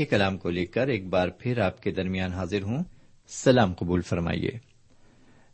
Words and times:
کے 0.00 0.06
کلام 0.06 0.38
کو 0.38 0.50
لے 0.50 0.66
کر 0.66 0.88
ایک 0.88 1.08
بار 1.08 1.28
پھر 1.28 1.58
آپ 1.58 1.82
کے 1.82 1.90
درمیان 1.90 2.32
حاضر 2.32 2.62
ہوں۔ 2.62 2.84
سلام 3.28 3.72
قبول 3.72 4.00
فرمائیے۔ 4.00 4.50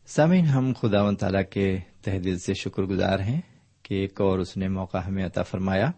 سامعین، 0.06 0.44
ہم 0.44 0.72
خدا 0.80 1.02
و 1.02 1.14
تعالی 1.14 1.38
کے 1.50 1.78
تہ 2.02 2.10
دل 2.10 2.38
سے 2.38 2.54
شکر 2.54 2.82
گزار 2.82 3.18
ہیں 3.18 3.40
کہ 3.82 3.94
ایک 3.94 4.20
اور 4.20 4.38
اس 4.38 4.56
نے 4.56 4.68
موقع 4.68 4.98
ہمیں 4.98 5.26
عطا 5.26 5.42
فرمایا 5.42 5.90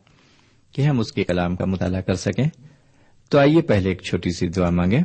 کہ 0.72 0.82
ہم 0.82 1.00
اس 1.00 1.12
کے 1.12 1.24
کلام 1.24 1.56
کا 1.56 1.64
مطالعہ 1.64 2.00
کر 2.00 2.14
سکیں۔ 2.14 2.44
تو 3.30 3.38
آئیے 3.38 3.62
پہلے 3.62 3.88
ایک 3.88 4.02
چھوٹی 4.02 4.30
سی 4.30 4.48
دعا 4.48 4.70
مانگیں۔ 4.70 5.02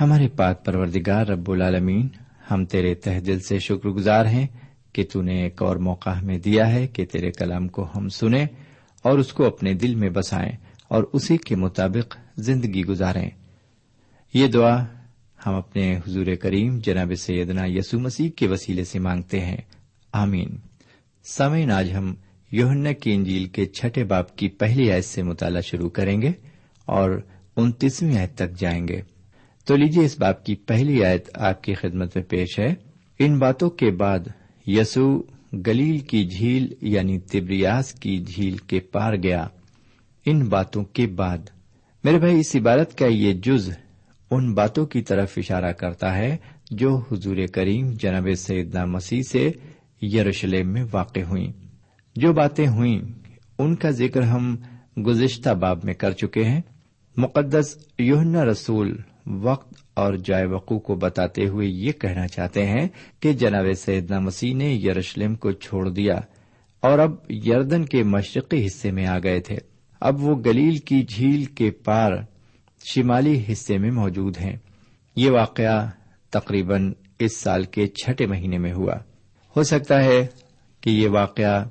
ہمارے 0.00 0.28
پاک 0.28 0.64
پروردگار 0.64 1.26
رب 1.26 1.50
العالمین، 1.50 2.08
ہم 2.50 2.64
تیرے 2.64 2.94
تہ 2.94 3.20
دل 3.20 3.40
سے 3.40 3.58
شکر 3.58 3.88
گزار 3.88 4.26
ہیں 4.26 4.46
کہ 4.92 5.04
تو 5.12 5.22
نے 5.22 5.42
ایک 5.42 5.62
اور 5.62 5.76
موقع 5.76 6.10
ہمیں 6.10 6.38
دیا 6.38 6.72
ہے 6.72 6.86
کہ 6.86 7.04
تیرے 7.04 7.30
کلام 7.30 7.68
کو 7.68 7.88
ہم 7.96 8.08
سنیں 8.08 8.46
اور 9.02 9.18
اس 9.18 9.32
کو 9.32 9.46
اپنے 9.46 9.74
دل 9.74 9.94
میں 9.94 10.10
بسائیں۔ 10.10 10.69
اور 10.90 11.04
اسی 11.12 11.36
کے 11.36 11.56
مطابق 11.56 12.16
زندگی 12.36 12.84
گزاریں۔ 12.84 13.30
یہ 14.34 14.46
دعا 14.46 14.84
ہم 15.46 15.54
اپنے 15.54 15.96
حضور 15.96 16.26
کریم 16.40 16.78
جناب 16.78 17.12
سیدنا 17.18 17.62
یسو 17.66 17.98
مسیح 17.98 18.30
کے 18.30 18.46
وسیلے 18.46 18.84
سے 18.84 18.98
مانگتے 18.98 19.40
ہیں۔ 19.40 19.56
آمین۔ 20.12 20.56
سامعین، 21.24 21.70
آج 21.70 21.92
ہم 21.92 22.14
یوہنا 22.52 22.92
کی 22.92 23.12
انجیل 23.12 23.44
کے 23.44 23.66
چھٹے 23.66 24.04
باپ 24.04 24.36
کی 24.36 24.48
پہلی 24.48 24.92
آیت 24.92 25.04
سے 25.04 25.22
مطالعہ 25.22 25.60
شروع 25.60 25.88
کریں 25.88 26.22
گے 26.22 26.30
اور 26.84 27.22
انتیسویں 27.56 28.16
آیت 28.16 28.34
تک 28.34 28.58
جائیں 28.58 28.88
گے۔ 28.88 29.02
تو 29.64 29.76
لیجیے 29.76 30.04
اس 30.04 30.18
باپ 30.18 30.44
کی 30.44 30.54
پہلی 30.54 31.04
آیت 31.04 31.28
آپ 31.34 31.64
کی 31.64 31.74
خدمت 31.74 32.16
میں 32.16 32.24
پیش 32.24 32.60
ہے۔ 32.60 32.74
ان 33.18 33.38
باتوں 33.38 33.70
کے 33.70 33.90
بعد 33.90 34.18
یسو 34.66 35.22
گلیل 35.52 35.98
کی 35.98 36.28
جھیل 36.28 36.74
یعنی 36.80 37.18
تبریاس 37.18 37.92
کی 37.92 38.24
جھیل 38.26 38.56
کے 38.56 38.80
پار 38.80 39.14
گیا۔ 39.22 39.48
ان 40.30 40.48
باتوں 40.48 40.84
کے 40.84 41.06
بعد۔ 41.06 41.38
میرے 42.04 42.18
بھائی، 42.18 42.40
اس 42.40 42.56
عبارت 42.56 42.98
کا 42.98 43.06
یہ 43.06 43.32
جز 43.32 43.70
ان 44.30 44.54
باتوں 44.54 44.86
کی 44.86 45.02
طرف 45.02 45.32
اشارہ 45.36 45.72
کرتا 45.72 46.18
ہے 46.18 46.36
جو 46.70 47.00
حضور 47.12 47.36
کریم 47.52 47.90
جناب 47.90 48.28
سیدنا 48.36 48.84
مسیح 48.84 49.22
سے 49.22 49.50
یروشلم 50.02 50.72
میں 50.72 50.84
واقع 50.92 51.20
ہوئیں۔ 51.20 51.52
جو 52.16 52.32
باتیں 52.32 52.66
ہوئیں، 52.66 53.00
ان 53.58 53.74
کا 53.74 53.90
ذکر 53.90 54.22
ہم 54.22 54.56
گزشتہ 55.06 55.50
باب 55.50 55.78
میں 55.84 55.94
کر 55.94 56.10
چکے 56.10 56.44
ہیں۔ 56.44 56.60
مقدس 57.16 57.76
یوہنا 57.98 58.44
رسول 58.44 58.96
وقت 59.26 59.74
اور 59.94 60.14
جائے 60.14 60.46
وقوع 60.46 60.78
کو 60.78 60.94
بتاتے 60.94 61.48
ہوئے 61.48 61.68
یہ 61.68 61.92
کہنا 61.92 62.26
چاہتے 62.26 62.66
ہیں 62.66 62.88
کہ 63.20 63.32
جناب 63.32 63.64
سیدنا 63.76 64.18
مسیح 64.18 64.54
نے 64.54 64.74
یروشلم 64.74 65.34
کو 65.34 65.50
چھوڑ 65.50 65.88
دیا 65.88 66.20
اور 66.80 66.98
اب 66.98 67.14
یردن 67.30 67.84
کے 67.84 68.02
مشرقی 68.02 68.66
حصے 68.66 68.90
میں 68.90 69.06
آ 69.06 69.18
گئے 69.18 69.40
تھے۔ 69.40 69.56
اب 70.00 70.24
وہ 70.24 70.34
گلیل 70.46 70.76
کی 70.76 71.02
جھیل 71.02 71.44
کے 71.44 71.70
پار 71.70 72.12
شمالی 72.84 73.42
حصے 73.52 73.78
میں 73.78 73.90
موجود 73.90 74.38
ہیں۔ 74.38 74.56
یہ 75.16 75.30
واقعہ 75.30 75.90
تقریباً 76.30 76.92
اس 77.18 77.36
سال 77.36 77.64
کے 77.64 77.86
چھٹے 77.86 78.26
مہینے 78.26 78.58
میں 78.58 78.72
ہوا۔ 78.72 78.94
ہو 79.56 79.62
سکتا 79.62 80.04
ہے 80.04 80.26
کہ 80.80 80.90
یہ 80.90 81.08
واقعہ 81.08 81.64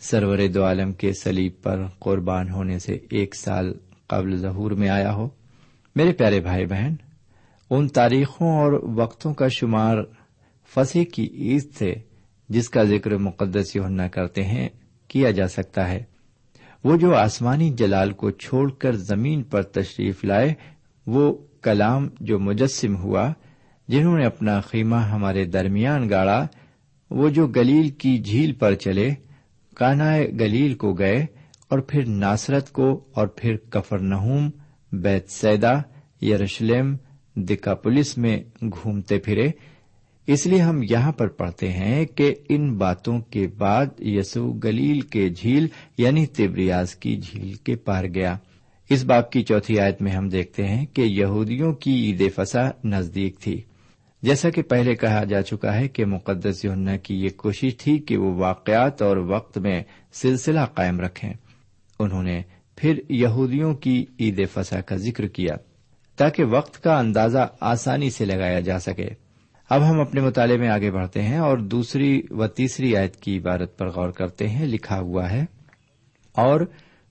سرور 0.00 0.38
دو 0.54 0.64
عالم 0.64 0.92
کے 0.92 1.12
سلیب 1.22 1.52
پر 1.62 1.86
قربان 1.98 2.50
ہونے 2.50 2.78
سے 2.78 2.98
ایک 3.10 3.36
سال 3.36 3.74
قبل 4.06 4.36
ظہور 4.36 4.70
میں 4.70 4.88
آیا 4.88 5.14
ہو۔ 5.14 5.28
میرے 5.96 6.12
پیارے 6.12 6.40
بھائی 6.40 6.66
بہن، 6.66 6.94
ان 7.70 7.88
تاریخوں 7.88 8.48
اور 8.48 8.72
وقتوں 8.72 9.34
کا 9.34 9.48
شمار 9.48 9.96
فصح 10.74 10.98
کی 11.14 11.28
عید 11.34 11.74
سے، 11.78 11.94
جس 12.48 12.68
کا 12.68 12.82
ذکر 12.82 13.16
مقدس 13.16 13.76
یونا 13.76 14.08
کرتے 14.08 14.44
ہیں، 14.44 14.68
کیا 15.08 15.30
جا 15.30 15.48
سکتا 15.48 15.88
ہے۔ 15.88 16.15
وہ 16.86 16.96
جو 16.96 17.14
آسمانی 17.14 17.70
جلال 17.70 18.12
کو 18.12 18.30
چھوڑ 18.30 18.70
کر 18.70 18.92
زمین 18.92 19.42
پر 19.42 19.62
تشریف 19.62 20.24
لائے، 20.24 20.54
وہ 21.06 21.38
کلام 21.62 22.08
جو 22.20 22.38
مجسم 22.38 22.96
ہوا، 22.96 23.32
جنہوں 23.88 24.18
نے 24.18 24.24
اپنا 24.26 24.60
خیمہ 24.60 24.96
ہمارے 24.96 25.44
درمیان 25.44 26.10
گاڑا، 26.10 26.46
وہ 27.10 27.28
جو 27.28 27.46
گلیل 27.46 27.88
کی 27.88 28.18
جھیل 28.18 28.52
پر 28.52 28.74
چلے 28.74 29.14
کانا 29.76 30.16
گلیل 30.40 30.74
کو 30.74 30.92
گئے 30.94 31.26
اور 31.68 31.78
پھر 31.78 32.06
ناصرت 32.06 32.72
کو 32.72 33.04
اور 33.14 33.26
پھر 33.26 33.56
کفر 33.70 33.98
نہوم 33.98 34.50
بیت 34.92 35.30
سیدا 35.30 35.72
یروشلم، 36.22 36.96
دکا 37.36 37.74
پولیس 37.74 38.18
میں 38.18 38.42
گھومتے 38.62 39.18
پھرے۔ 39.18 39.50
اس 40.26 40.46
لیے 40.46 40.58
ہم 40.58 40.82
یہاں 40.82 41.12
پر 41.12 41.28
پڑھتے 41.28 41.72
ہیں 41.72 42.06
کہ 42.06 42.34
ان 42.48 42.76
باتوں 42.76 43.20
کے 43.20 43.48
بعد 43.58 43.86
یسو 43.98 44.52
گلیل 44.52 45.00
کے 45.00 45.28
جھیل 45.28 45.66
یعنی 45.98 46.26
تبریاز 46.26 46.94
کی 46.94 47.16
جھیل 47.16 47.54
کے 47.54 47.76
پار 47.76 48.04
گیا۔ 48.14 48.36
اس 48.90 49.04
باپ 49.04 49.32
کی 49.32 49.42
چوتھی 49.42 49.80
آیت 49.80 50.02
میں 50.02 50.12
ہم 50.12 50.28
دیکھتے 50.28 50.66
ہیں 50.66 50.86
کہ 50.86 51.02
یہودیوں 51.02 51.72
کی 51.72 51.90
عید 51.90 52.22
فسا 52.34 52.70
نزدیک 52.84 53.38
تھی۔ 53.38 53.60
جیسا 54.22 54.50
کہ 54.50 54.62
پہلے 54.62 54.94
کہا 54.94 55.24
جا 55.24 55.42
چکا 55.42 55.80
ہے 55.80 55.88
کہ 55.88 56.04
مقدس 56.04 56.64
یوننا 56.64 56.96
کی 56.96 57.14
یہ 57.14 57.28
کوشش 57.36 57.76
تھی 57.76 57.98
کہ 57.98 58.16
وہ 58.16 58.34
واقعات 58.34 59.02
اور 59.02 59.16
وقت 59.16 59.58
میں 59.58 59.82
سلسلہ 60.12 60.60
قائم 60.74 61.00
رکھیں۔ 61.00 61.32
انہوں 61.98 62.22
نے 62.22 62.42
پھر 62.76 63.00
یہودیوں 63.08 63.74
کی 63.74 64.04
عید 64.20 64.48
فسا 64.52 64.80
کا 64.80 64.96
ذکر 64.96 65.26
کیا 65.26 65.56
تاکہ 66.16 66.44
وقت 66.44 66.82
کا 66.82 66.98
اندازہ 66.98 67.48
آسانی 67.60 68.10
سے 68.10 68.24
لگایا 68.24 68.60
جا 68.60 68.78
سکے۔ 68.78 69.25
اب 69.70 69.88
ہم 69.90 70.00
اپنے 70.00 70.20
مطالعے 70.20 70.56
میں 70.56 70.68
آگے 70.68 70.90
بڑھتے 70.90 71.22
ہیں 71.22 71.38
اور 71.38 71.58
دوسری 71.58 72.22
و 72.30 72.46
تیسری 72.46 72.96
آیت 72.96 73.16
کی 73.16 73.38
عبارت 73.38 73.76
پر 73.78 73.88
غور 73.88 74.10
کرتے 74.10 74.48
ہیں، 74.48 74.66
لکھا 74.66 74.98
ہوا 75.00 75.30
ہے، 75.30 75.44
اور 76.34 76.60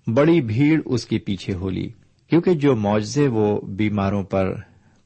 بڑی 0.08 0.42
بھیڑ 0.42 0.82
اس 0.86 1.06
کے 1.06 1.18
پیچھے 1.20 1.54
ہو 1.54 1.70
لی 1.70 1.88
کیونکہ 2.32 2.54
جو 2.54 2.76
معاوضے 2.76 3.28
وہ 3.28 3.62
بیماروں 3.62 4.24
پر 4.24 4.54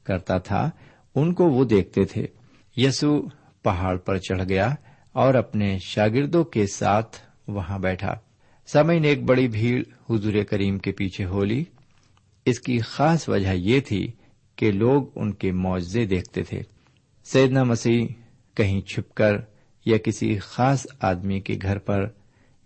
کرتا 0.04 0.38
تھا، 0.38 0.70
ان 1.14 1.34
کو 1.34 1.50
وہ 1.50 1.64
دیکھتے 1.64 2.04
تھے۔ 2.04 2.26
یسو 2.76 3.20
پہاڑ 3.62 3.96
پر 3.96 4.18
چڑھ 4.18 4.42
گیا 4.48 4.68
اور 5.14 5.34
اپنے 5.34 5.76
شاگردوں 5.78 6.44
کے 6.44 6.66
ساتھ 6.66 7.16
وہاں 7.48 7.78
بیٹھا۔ 7.78 8.14
سمعین 8.68 9.04
ایک 9.04 9.22
بڑی 9.22 9.48
بھیڑ 9.48 9.82
حضور 10.10 10.42
کریم 10.50 10.78
کے 10.78 10.92
پیچھے 10.92 11.24
ہو 11.24 11.44
لی 11.44 11.64
اس 12.46 12.60
کی 12.60 12.78
خاص 12.78 13.28
وجہ 13.28 13.54
یہ 13.54 13.80
تھی 13.80 14.06
کہ 14.56 14.70
لوگ 14.72 15.02
ان 15.14 15.32
کے 15.32 15.52
معاوضے 15.52 16.04
دیکھتے 16.06 16.42
تھے۔ 16.42 16.62
سیدنا 17.32 17.62
مسیح 17.62 18.06
کہیں 18.54 18.80
چھپ 18.80 19.14
کر 19.14 19.36
یا 19.86 19.96
کسی 19.96 20.38
خاص 20.38 20.86
آدمی 21.00 21.40
کے 21.40 21.58
گھر 21.62 21.78
پر 21.78 22.08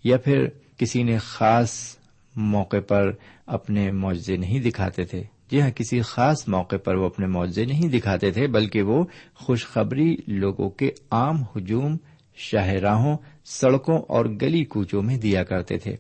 یا 0.05 0.17
پھر 0.17 0.47
کسی 0.77 1.03
نے 1.03 1.19
خاص 1.19 1.97
موقع 2.37 2.77
پر 2.89 3.13
اپنے 3.47 3.91
معاوضے 3.91 4.37
نہیں 4.37 4.59
دکھاتے 4.59 5.05
تھے۔ 5.05 5.23
جی 5.51 5.61
ہاں 5.61 5.71
کسی 5.71 6.03
خاص 6.03 6.49
موقع 6.49 6.77
پر 6.77 6.95
وہ 6.95 7.07
اپنے 7.07 7.27
معاوضے 7.27 7.65
نہیں 7.65 7.89
دکھاتے 7.89 8.31
تھے، 8.31 8.47
بلکہ 8.47 8.83
وہ 8.83 9.05
خوشخبری 9.35 10.17
لوگوں 10.27 10.71
کے 10.71 10.91
عام 11.11 11.43
ہجوم، 11.43 11.97
شاہراہوں، 12.37 13.17
سڑکوں 13.45 13.99
اور 14.09 14.25
گلی 14.27 14.65
کوچوں 14.65 15.03
میں 15.03 15.17
دیا 15.17 15.45
کرتے 15.45 15.79
تھے۔ 15.79 15.97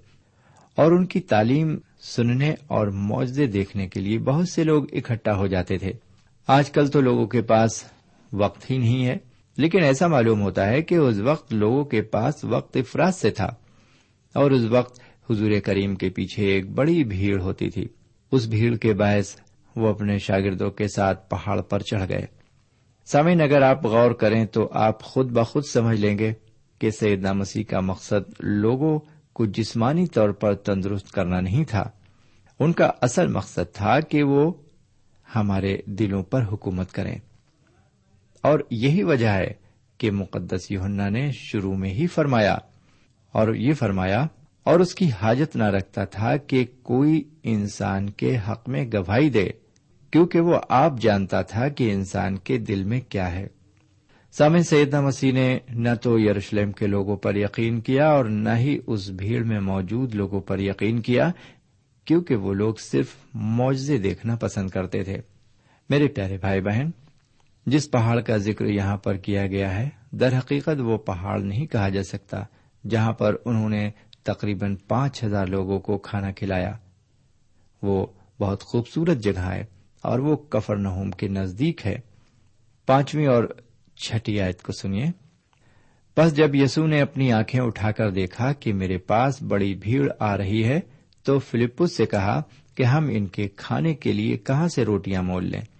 اور 0.76 0.92
ان 0.92 1.06
کی 1.06 1.20
تعلیم، 1.20 1.78
سننے 2.00 2.54
اور 2.66 2.86
معاوضے 2.86 3.46
دیکھنے 3.46 3.88
کے 3.88 4.00
لیے 4.00 4.18
بہت 4.18 4.48
سے 4.48 4.64
لوگ 4.64 4.84
اکٹھا 4.92 5.36
ہو 5.36 5.46
جاتے 5.46 5.78
تھے۔ 5.78 5.92
آج 6.46 6.70
کل 6.70 6.86
تو 6.86 7.00
لوگوں 7.00 7.26
کے 7.26 7.42
پاس 7.42 7.84
وقت 8.32 8.70
ہی 8.70 8.78
نہیں 8.78 9.06
ہے۔ 9.06 9.16
لیکن 9.56 9.82
ایسا 9.82 10.06
معلوم 10.06 10.42
ہوتا 10.42 10.68
ہے 10.68 10.82
کہ 10.82 10.94
اس 10.94 11.18
وقت 11.18 11.52
لوگوں 11.52 11.84
کے 11.84 12.02
پاس 12.02 12.44
وقت 12.44 12.76
افراد 12.76 13.12
سے 13.12 13.30
تھا 13.30 13.46
اور 14.34 14.50
اس 14.50 14.62
وقت 14.62 15.00
حضور 15.30 15.50
کریم 15.64 15.94
کے 15.94 16.10
پیچھے 16.10 16.46
ایک 16.46 16.70
بڑی 16.70 17.04
بھیڑ 17.04 17.40
ہوتی 17.40 17.70
تھی۔ 17.70 17.88
اس 18.32 18.46
بھیڑ 18.46 18.76
کے 18.76 18.94
باعث 18.94 19.36
وہ 19.76 19.88
اپنے 19.88 20.18
شاگردوں 20.18 20.70
کے 20.70 20.88
ساتھ 20.88 21.30
پہاڑ 21.30 21.60
پر 21.60 21.78
چڑھ 21.78 22.08
گئے۔ 22.08 22.26
سامعین، 23.04 23.40
اگر 23.40 23.62
آپ 23.62 23.86
غور 23.86 24.10
کریں 24.10 24.46
تو 24.46 24.68
آپ 24.72 25.02
خود 25.02 25.32
بخود 25.32 25.64
سمجھ 25.64 26.00
لیں 26.00 26.18
گے 26.18 26.32
کہ 26.78 26.90
سیدنا 26.90 27.32
مسیح 27.32 27.64
کا 27.64 27.80
مقصد 27.80 28.32
لوگوں 28.40 28.98
کو 29.32 29.46
جسمانی 29.46 30.06
طور 30.06 30.28
پر 30.28 30.54
تندرست 30.54 31.12
کرنا 31.12 31.40
نہیں 31.40 31.64
تھا۔ 31.64 31.90
ان 32.60 32.72
کا 32.72 32.90
اصل 33.00 33.26
مقصد 33.26 33.74
تھا 33.74 34.00
کہ 34.00 34.22
وہ 34.22 34.52
ہمارے 35.36 35.76
دلوں 35.86 36.22
پر 36.22 36.42
حکومت 36.52 36.92
کریں۔ 36.92 37.18
اور 38.44 38.60
یہی 38.70 39.02
وجہ 39.02 39.28
ہے 39.28 39.52
کہ 40.00 40.10
مقدس 40.10 40.70
یوہنا 40.70 41.08
نے 41.08 41.30
شروع 41.32 41.74
میں 41.74 41.90
ہی 41.90 42.06
فرمایا 42.06 42.56
اور 43.34 43.54
یہ 43.54 43.72
فرمایا، 43.72 44.26
اور 44.66 44.80
اس 44.80 44.94
کی 44.94 45.08
حاجت 45.20 45.56
نہ 45.56 45.64
رکھتا 45.64 46.04
تھا 46.04 46.36
کہ 46.36 46.64
کوئی 46.82 47.22
انسان 47.42 48.10
کے 48.10 48.36
حق 48.48 48.68
میں 48.68 48.84
گواہی 48.92 49.30
دے، 49.30 49.48
کیونکہ 50.12 50.40
وہ 50.40 50.58
آپ 50.68 51.00
جانتا 51.00 51.40
تھا 51.42 51.68
کہ 51.68 51.90
انسان 51.92 52.36
کے 52.38 52.58
دل 52.58 52.82
میں 52.84 53.00
کیا 53.08 53.30
ہے۔ 53.32 53.46
سامع 54.34 54.60
سیدنا 54.60 55.00
مسیح 55.00 55.32
نے 55.32 55.58
نہ 55.68 55.94
تو 56.02 56.18
یروشلم 56.18 56.72
کے 56.72 56.86
لوگوں 56.86 57.16
پر 57.16 57.36
یقین 57.36 57.80
کیا 57.80 58.08
اور 58.08 58.24
نہ 58.24 58.56
ہی 58.56 58.78
اس 58.86 59.08
بھیڑ 59.10 59.42
میں 59.44 59.60
موجود 59.60 60.14
لوگوں 60.14 60.40
پر 60.40 60.58
یقین 60.58 61.00
کیا، 61.00 61.30
کیونکہ 62.06 62.36
وہ 62.36 62.54
لوگ 62.54 62.74
صرف 62.80 63.14
معجزے 63.34 63.98
دیکھنا 63.98 64.36
پسند 64.36 64.70
کرتے 64.70 65.02
تھے۔ 65.02 65.20
میرے 65.90 66.08
پیارے 66.08 66.36
بھائی 66.36 66.60
بہن 66.60 66.90
جس 67.66 67.90
پہاڑ 67.90 68.20
کا 68.20 68.36
ذکر 68.36 68.64
یہاں 68.64 68.96
پر 68.96 69.16
کیا 69.16 69.46
گیا 69.46 69.78
ہے، 69.78 69.88
در 70.10 70.38
حقیقت 70.38 70.80
وہ 70.80 70.98
پہاڑ 70.98 71.40
نہیں 71.40 71.66
کہا 71.66 71.88
جا 71.88 72.02
سکتا، 72.02 72.42
جہاں 72.88 73.12
پر 73.12 73.36
انہوں 73.44 73.68
نے 73.68 73.90
تقریباً 74.22 74.76
پانچ 74.76 75.24
ہزار 75.24 75.46
لوگوں 75.46 75.80
کو 75.80 75.98
کھانا 75.98 76.32
کھلایا۔ 76.32 76.72
وہ 77.82 78.06
بہت 78.40 78.62
خوبصورت 78.62 79.18
جگہ 79.18 79.40
ہے 79.40 79.64
اور 80.02 80.18
وہ 80.18 80.36
کفر 80.36 80.76
نہوم 80.76 81.10
کے 81.10 81.28
نزدیک 81.28 81.86
ہے۔ 81.86 81.98
پانچویں 82.86 83.26
اور 83.26 83.44
چھٹی 83.96 84.40
آیت 84.40 84.62
کو 84.62 84.72
سنیے۔ 84.72 85.04
بس 86.16 86.36
جب 86.36 86.54
یسو 86.54 86.86
نے 86.86 87.00
اپنی 87.00 87.32
آنکھیں 87.32 87.60
اٹھا 87.60 87.90
کر 87.90 88.10
دیکھا 88.10 88.52
کہ 88.52 88.72
میرے 88.72 88.98
پاس 88.98 89.42
بڑی 89.42 89.74
بھیڑ 89.74 90.12
آ 90.18 90.36
رہی 90.36 90.64
ہے، 90.64 90.80
تو 91.22 91.38
فلپس 91.38 91.96
سے 91.96 92.06
کہا 92.06 92.42
کہ 92.74 92.82
ہم 92.82 93.08
ان 93.12 93.26
کے 93.26 93.48
کھانے 93.48 93.94
کے 93.94 94.12
لیے 94.12 94.36
کہاں 94.36 94.68
سے 94.68 94.84
روٹیاں 94.84 95.22
مول 95.22 95.44
لیں؟ 95.44 95.73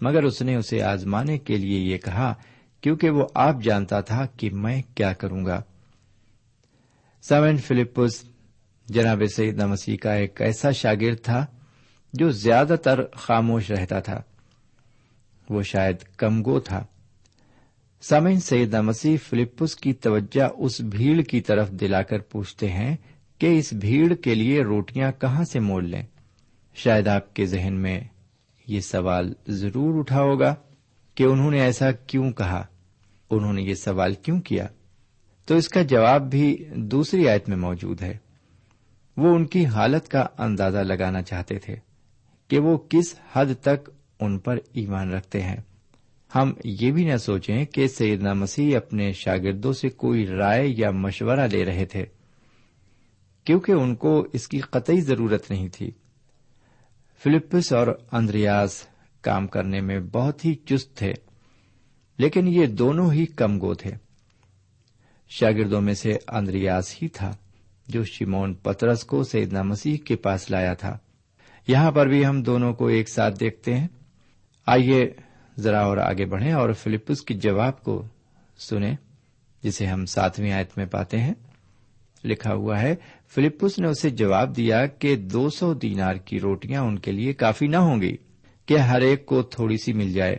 مگر 0.00 0.22
اس 0.22 0.42
نے 0.42 0.56
اسے 0.56 0.82
آزمانے 0.82 1.38
کے 1.38 1.56
لیے 1.56 1.78
یہ 1.80 1.98
کہا، 1.98 2.34
کیونکہ 2.80 3.10
وہ 3.10 3.26
آپ 3.34 3.62
جانتا 3.62 4.00
تھا 4.00 4.26
کہ 4.26 4.50
میں 4.50 4.82
کیا 4.94 5.12
کروں 5.12 5.46
گا۔ 5.46 5.62
سیون 7.22 7.56
فلپس 7.56 8.24
جناب 8.88 9.22
سعید 9.36 9.62
مسیح 9.62 9.96
کا 9.96 10.12
ایک 10.12 10.42
ایسا 10.42 10.70
شاگرد 10.70 11.24
تھا 11.24 11.46
جو 12.12 12.30
زیادہ 12.30 12.74
تر 12.84 13.00
خاموش 13.12 13.70
رہتا 13.70 14.00
تھا۔ 14.00 14.22
وہ 15.50 15.62
شاید 15.62 15.96
کمگو 16.16 16.60
تھا۔ 16.60 16.84
سامعین 18.02 18.40
سید 18.40 18.74
مسیح 18.74 19.16
فلپس 19.28 19.76
کی 19.76 19.92
توجہ 19.92 20.48
اس 20.56 20.80
بھیڑ 20.80 21.22
کی 21.22 21.40
طرف 21.40 21.70
دلا 21.70 22.02
کر 22.02 22.18
پوچھتے 22.18 22.68
ہیں 22.68 22.96
کہ 23.38 23.58
اس 23.58 23.72
بھیڑ 23.72 24.14
کے 24.14 24.34
لیے 24.34 24.62
روٹیاں 24.62 25.12
کہاں 25.12 25.44
سے 25.44 25.60
مول 25.60 25.90
لیں؟ 25.90 26.02
شاید 26.74 27.08
آپ 27.08 27.34
کے 27.34 27.46
ذہن 27.46 27.74
میں 27.74 28.00
یہ 28.70 28.80
سوال 28.80 29.32
ضرور 29.48 29.98
اٹھا 29.98 30.20
ہوگا 30.20 30.54
کہ 31.14 31.24
انہوں 31.24 31.50
نے 31.50 31.60
ایسا 31.60 31.90
کیوں 31.90 32.32
کہا؟ 32.32 32.66
انہوں 33.30 33.52
نے 33.52 33.62
یہ 33.62 33.74
سوال 33.74 34.14
کیوں 34.14 34.40
کیا؟ 34.40 34.66
تو 35.44 35.54
اس 35.54 35.68
کا 35.68 35.82
جواب 35.82 36.30
بھی 36.30 36.64
دوسری 36.76 37.28
آیت 37.28 37.48
میں 37.48 37.56
موجود 37.56 38.02
ہے۔ 38.02 38.16
وہ 39.16 39.34
ان 39.34 39.46
کی 39.46 39.66
حالت 39.66 40.08
کا 40.08 40.26
اندازہ 40.38 40.78
لگانا 40.78 41.22
چاہتے 41.22 41.58
تھے 41.58 41.76
کہ 42.48 42.58
وہ 42.58 42.78
کس 42.78 43.14
حد 43.32 43.46
تک 43.62 43.90
ان 44.20 44.38
پر 44.38 44.56
ایمان 44.72 45.12
رکھتے 45.12 45.42
ہیں۔ 45.42 45.56
ہم 46.34 46.52
یہ 46.64 46.92
بھی 46.92 47.04
نہ 47.04 47.16
سوچیں 47.16 47.64
کہ 47.64 47.86
سیدنا 47.86 48.32
مسیح 48.32 48.76
اپنے 48.76 49.12
شاگردوں 49.12 49.72
سے 49.72 49.88
کوئی 49.88 50.26
رائے 50.26 50.68
یا 50.76 50.90
مشورہ 50.90 51.46
لے 51.52 51.64
رہے 51.64 51.84
تھے، 51.84 52.04
کیونکہ 53.44 53.72
ان 53.72 53.94
کو 53.94 54.26
اس 54.32 54.48
کی 54.48 54.60
قطعی 54.60 55.00
ضرورت 55.00 55.50
نہیں 55.50 55.68
تھی۔ 55.72 55.90
فلپس 57.24 57.72
اور 57.72 57.86
اندریاز 58.12 58.82
کام 59.20 59.46
کرنے 59.46 59.80
میں 59.80 60.00
بہت 60.00 60.44
ہی 60.44 60.54
چست 60.54 60.96
تھے، 60.96 61.12
لیکن 62.18 62.48
یہ 62.48 62.66
دونوں 62.66 63.12
ہی 63.12 63.26
کم 63.26 63.60
گو 63.60 63.74
تھے۔ 63.74 63.90
شاگردوں 65.28 65.80
میں 65.80 65.94
سے 65.94 66.16
اندریاز 66.28 66.94
ہی 67.02 67.08
تھا 67.08 67.36
جو 67.88 68.04
شمون 68.04 68.54
پترس 68.54 69.04
کو 69.04 69.24
سیدنا 69.24 69.62
مسیح 69.62 69.96
کے 69.96 70.16
پاس 70.16 70.50
لایا 70.50 70.74
تھا۔ 70.74 70.98
یہاں 71.68 71.90
پر 71.90 72.06
بھی 72.06 72.26
ہم 72.26 72.42
دونوں 72.42 72.74
کو 72.74 72.86
ایک 72.86 73.08
ساتھ 73.08 73.40
دیکھتے 73.40 73.76
ہیں۔ 73.76 73.88
آئیے 74.66 75.12
ذرا 75.58 75.80
اور 75.80 75.96
آگے 75.96 76.26
بڑھیں 76.26 76.52
اور 76.52 76.72
فلپس 76.72 77.22
کے 77.22 77.34
جواب 77.34 77.82
کو 77.82 78.04
سنیں، 78.58 78.96
جسے 79.62 79.86
ہم 79.86 80.06
ساتویں 80.06 80.52
آیت 80.52 80.70
میں 80.76 80.86
پاتے 80.86 81.20
ہیں۔ 81.20 81.34
لکھا 82.24 82.54
ہوا 82.54 82.80
ہے 82.80 82.94
فلپس 83.34 83.78
نے 83.78 83.88
اسے 83.88 84.10
جواب 84.10 84.56
دیا 84.56 84.86
کہ 84.86 85.16
دو 85.16 85.50
سو 85.50 85.74
دینار 85.74 86.14
کی 86.14 86.40
روٹیاں 86.40 86.82
ان 86.82 86.98
کے 86.98 87.12
لیے 87.12 87.32
کافی 87.32 87.66
نہ 87.66 87.76
ہوں 87.76 88.02
گی، 88.02 88.16
کہ 88.66 88.78
ہر 88.78 89.00
ایک 89.00 89.26
کو 89.26 89.42
تھوڑی 89.42 89.76
سی 89.76 89.92
مل 89.92 90.12
جائے۔ 90.12 90.36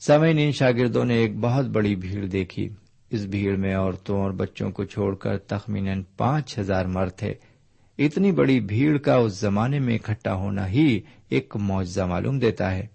سمے 0.00 0.30
ان 0.30 0.52
شاگردوں 0.52 1.04
نے 1.04 1.14
ایک 1.14 1.38
بہت 1.38 1.66
بڑی 1.66 1.96
بھیڑ 1.96 2.26
دیکھی۔ 2.26 2.68
اس 3.10 3.24
بھیڑ 3.24 3.56
میں 3.56 3.76
عورتوں 3.76 4.20
اور 4.20 4.30
بچوں 4.30 4.70
کو 4.70 4.84
چھوڑ 4.84 5.14
کر 5.14 5.38
تخمین 5.38 6.02
پانچ 6.16 6.58
ہزار 6.58 6.84
مرد 6.84 7.10
تھے۔ 7.16 7.34
اتنی 7.98 8.32
بڑی 8.32 8.60
بھیڑ 8.60 8.98
کا 8.98 9.14
اس 9.14 9.40
زمانے 9.40 9.78
میں 9.78 9.94
اکٹھا 9.94 10.34
ہونا 10.34 10.68
ہی 10.68 11.00
ایک 11.28 11.56
معجزہ 11.56 12.02
معلوم 12.02 12.38
دیتا 12.38 12.74
ہے۔ 12.74 12.86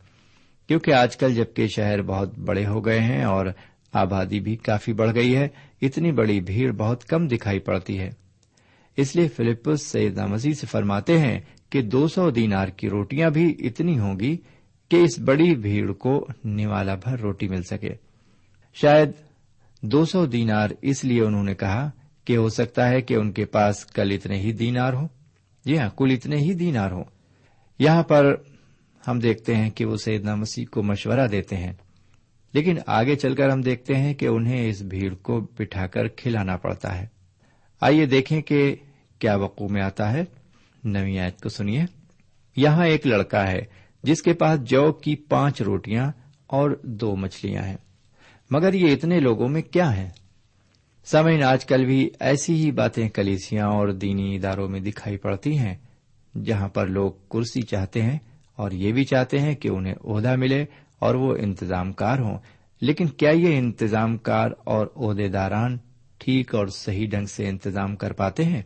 کیونکہ 0.68 0.94
آج 0.94 1.18
کل 1.18 1.36
جبکہ 1.36 1.68
شہر 1.68 2.02
بہت 2.02 2.40
بڑے 2.40 2.66
ہو 2.66 2.86
گئے 2.86 3.00
ہیں 3.00 3.24
اور 3.24 3.46
آبادی 3.94 4.40
بھی 4.40 4.56
کافی 4.56 4.94
بڑھ 4.94 5.16
گئی 5.16 5.36
ہے، 5.36 5.48
اتنی 5.82 6.12
بڑی 6.12 6.40
بھیڑ 6.40 6.72
بہت 6.72 7.06
کم 7.06 7.28
دکھائی 7.28 7.60
پڑتی 7.60 8.00
ہے۔ 8.00 8.25
اس 8.98 9.16
لیے 9.16 9.28
فلپس 9.28 9.82
سیدہ 9.82 10.26
مسیح 10.28 10.54
سے 10.54 10.68
فرماتے 10.68 11.20
ہیں 11.20 11.40
کہ 11.70 11.82
دو 11.82 12.08
سو 12.08 12.30
دینار 12.30 12.68
کی 12.68 12.90
روٹیاں 12.90 13.30
بھی 13.30 13.56
اتنی 13.60 14.00
ہوں 14.00 14.20
گی 14.20 14.38
کہ 14.90 14.96
اس 14.96 15.20
بڑی 15.20 15.56
بھیڑ 15.56 15.94
کو 15.94 16.28
نوالا 16.44 16.96
بھر 16.96 17.20
روٹی 17.20 17.48
مل 17.48 17.64
سکے۔ 17.64 17.90
شاید 18.74 19.10
دو 19.82 20.06
سو 20.06 20.26
دینار 20.26 20.70
اس 20.82 21.06
لیے 21.06 21.22
انہوں 21.22 21.44
نے 21.44 21.54
کہا 21.54 21.92
کہ 22.26 22.38
ہو 22.38 22.50
سکتا 22.50 22.90
ہے 22.90 23.02
کہ 23.02 23.14
ان 23.14 23.32
کے 23.32 23.46
پاس 23.46 23.86
کل 23.86 24.12
اتنے 24.12 24.38
ہی 24.38 24.52
دینار 24.52 24.94
ہوں۔ 24.94 25.08
جی 25.66 25.80
ہاں 25.80 25.90
کل 25.90 26.12
اتنے 26.12 26.36
ہی 26.36 26.54
دینار 26.54 26.92
ہوں۔ 26.92 27.04
یہاں 27.80 28.04
پر 28.04 28.36
ہم 29.08 29.20
دیکھتے 29.20 29.56
ہیں 29.56 29.70
کہ 29.70 29.86
وہ 29.86 29.96
سیدنا 29.98 30.36
مسیح 30.36 30.66
کو 30.72 30.84
مشورہ 30.84 31.28
دیتے 31.28 31.56
ہیں۔ 31.58 31.74
لیکن 32.54 32.78
آگے 32.88 33.16
چل 33.16 33.36
کر 33.36 33.50
ہم 33.50 33.62
دیکھتے 33.62 33.96
ہیں 33.96 34.14
کہ 34.14 34.26
انہیں 34.26 34.70
اس 34.70 34.82
بھیڑ 34.82 35.14
کو 35.16 35.48
بٹھا 35.58 35.88
کر 35.88 36.08
کھلانا 36.08 36.58
پڑتا 36.58 37.02
ہے۔ 37.02 37.15
آئیے 37.82 38.06
دیکھیں 38.06 38.42
کہ 38.42 38.76
کیا 39.20 39.36
وقوع 39.36 39.68
میں 39.68 39.82
آتا 39.82 40.14
ہے۔ 40.14 40.24
نوی 40.84 41.20
آیت 41.20 41.42
کو 41.42 41.50
سنیے۔ 41.50 41.86
یہاں 42.56 42.86
ایک 42.86 43.08
لڑکا 43.08 43.52
ہے 43.52 43.60
جس 44.04 44.22
کے 44.22 44.34
پاس 44.34 44.60
جو 44.60 44.94
کی 44.94 45.16
پانچ 45.16 45.62
روٹیاں 45.62 46.12
اور 46.48 46.72
دو 46.84 47.16
مچھلیاں 47.16 47.64
ہیں۔ 47.64 47.78
مگر 48.52 48.74
یہ 48.74 48.94
اتنے 48.94 49.20
لوگوں 49.20 49.48
میں 49.48 49.62
کیا 49.62 49.98
ہے؟ 49.98 50.10
سمعین 51.06 51.44
آج 51.44 51.66
کل 51.66 51.86
بھی 51.86 52.10
ایسی 52.20 52.54
ہی 52.54 52.72
باتیں 52.72 53.10
کلیسیاں 53.10 53.66
اور 53.66 53.88
دینی 53.88 54.36
اداروں 54.36 54.70
میں 54.70 54.80
دکھائی 54.80 55.18
پڑتی 55.18 55.58
ہیں 55.58 55.76
جہاں 56.44 56.68
پر 56.68 56.88
لوگ 56.88 57.12
کرسی 57.12 57.62
چاہتے 57.62 58.02
ہیں 58.02 58.18
اور 58.56 58.72
یہ 58.72 58.92
بھی 58.92 59.04
چاہتے 59.04 59.40
ہیں 59.40 59.56
کہ 59.56 59.68
انہیں 59.68 59.96
عہدہ 60.06 60.36
ملے 60.36 60.66
اور 61.00 61.16
وہ 61.16 61.38
انتظام 61.38 61.94
کار 61.94 62.20
ہوں۔ 62.20 62.38
لیکن 62.82 63.08
کیا 63.08 63.30
یہ 63.30 63.58
انتظام 63.58 64.18
کار 64.18 64.52
اور 64.64 64.88
عہدے 64.96 65.28
داران 65.28 65.78
ٹھیک 66.18 66.56
اور 66.56 66.68
صحیح 66.68 67.08
ڈنگ 67.10 67.26
سے 67.26 67.48
انتظام 67.48 67.96
کر 67.96 68.14
پاتے 68.14 68.44
ہیں۔ 68.44 68.62